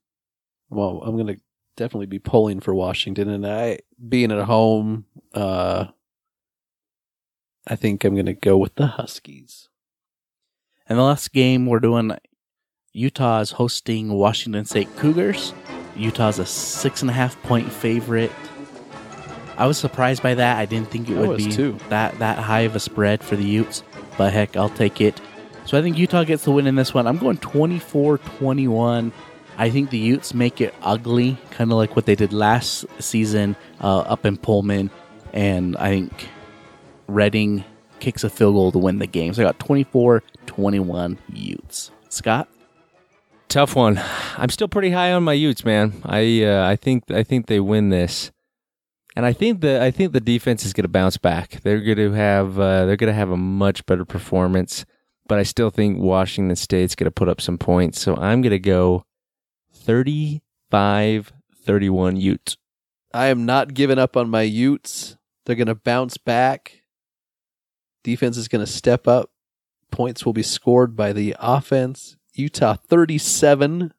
[0.70, 1.40] well, I'm going to
[1.76, 5.04] definitely be pulling for Washington, and I being at home,
[5.34, 5.86] uh,
[7.66, 9.68] I think I'm going to go with the Huskies.
[10.86, 12.12] And the last game we're doing,
[12.92, 15.52] Utah is hosting Washington State Cougars.
[15.96, 18.32] Utah's a six and a half point favorite.
[19.56, 20.58] I was surprised by that.
[20.58, 21.78] I didn't think it I would be too.
[21.88, 23.82] that that high of a spread for the Utes,
[24.18, 25.20] but heck, I'll take it.
[25.66, 27.06] So I think Utah gets the win in this one.
[27.06, 29.12] I'm going 24-21.
[29.56, 33.56] I think the Utes make it ugly, kind of like what they did last season
[33.80, 34.90] uh, up in Pullman,
[35.32, 36.28] and I think
[37.06, 37.64] Redding
[38.00, 39.32] kicks a field goal to win the game.
[39.32, 41.90] So I got 24-21 Utes.
[42.08, 42.48] Scott?
[43.48, 44.00] Tough one.
[44.36, 46.02] I'm still pretty high on my Utes, man.
[46.04, 48.32] I uh, I think I think they win this,
[49.16, 51.60] and I think the I think the defense is going to bounce back.
[51.62, 54.84] They're going to have uh, they're going to have a much better performance,
[55.28, 58.00] but I still think Washington State's going to put up some points.
[58.00, 59.04] So I'm going to go
[59.86, 62.56] 35-31 Utes.
[63.12, 65.16] I am not giving up on my Utes.
[65.44, 66.82] They're going to bounce back.
[68.02, 69.30] Defense is going to step up.
[69.90, 72.16] Points will be scored by the offense.
[72.32, 73.92] Utah 37,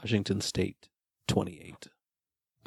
[0.00, 0.88] Washington State
[1.28, 1.87] 28.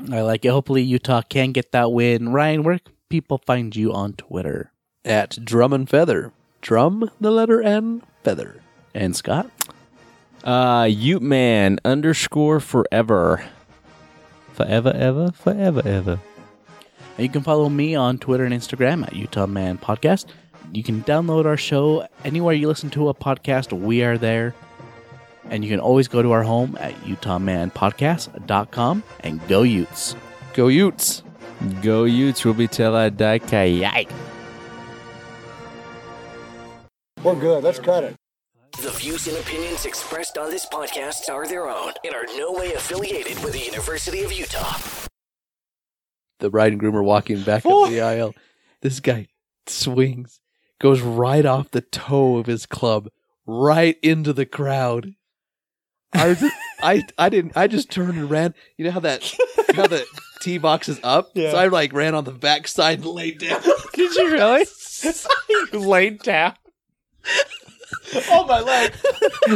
[0.09, 0.49] I like it.
[0.49, 2.29] Hopefully Utah can get that win.
[2.29, 4.71] Ryan, where can people find you on Twitter?
[5.05, 6.31] At Drum and Feather.
[6.61, 8.61] Drum, the letter N, Feather.
[8.93, 9.49] And Scott?
[10.43, 13.43] Uh, Ute man underscore forever,
[14.53, 16.19] forever ever forever ever.
[17.17, 20.25] And you can follow me on Twitter and Instagram at Utah Man Podcast.
[20.73, 23.71] You can download our show anywhere you listen to a podcast.
[23.71, 24.55] We are there.
[25.49, 30.15] And you can always go to our home at UtahManPodcast.com and go Utes.
[30.53, 31.23] Go Utes.
[31.81, 33.39] Go Utes, Ruby till I die.
[33.39, 34.07] Kayak.
[37.23, 37.63] We're good.
[37.63, 38.15] Let's cut it.
[38.81, 42.73] The views and opinions expressed on this podcast are their own and are no way
[42.73, 44.77] affiliated with the University of Utah.
[46.39, 48.33] The bride and groom are walking back up the aisle.
[48.81, 49.27] This guy
[49.67, 50.39] swings,
[50.79, 53.09] goes right off the toe of his club,
[53.45, 55.13] right into the crowd.
[56.13, 58.53] I just, I I didn't I just turned and ran.
[58.77, 59.23] You know how that
[59.75, 60.05] how the
[60.41, 61.31] tee box is up?
[61.35, 63.61] So I like ran on the back side and laid down.
[63.93, 64.65] Did you really?
[65.49, 66.53] you Laid down.
[68.29, 68.93] oh my leg.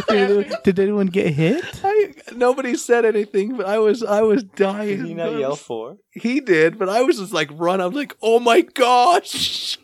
[0.08, 1.64] Did, did anyone get hit?
[1.84, 4.98] I, nobody said anything, but I was I was dying.
[5.00, 5.98] Did he not yell for?
[6.12, 7.82] He did, but I was just like run.
[7.82, 9.78] I was like, oh my gosh.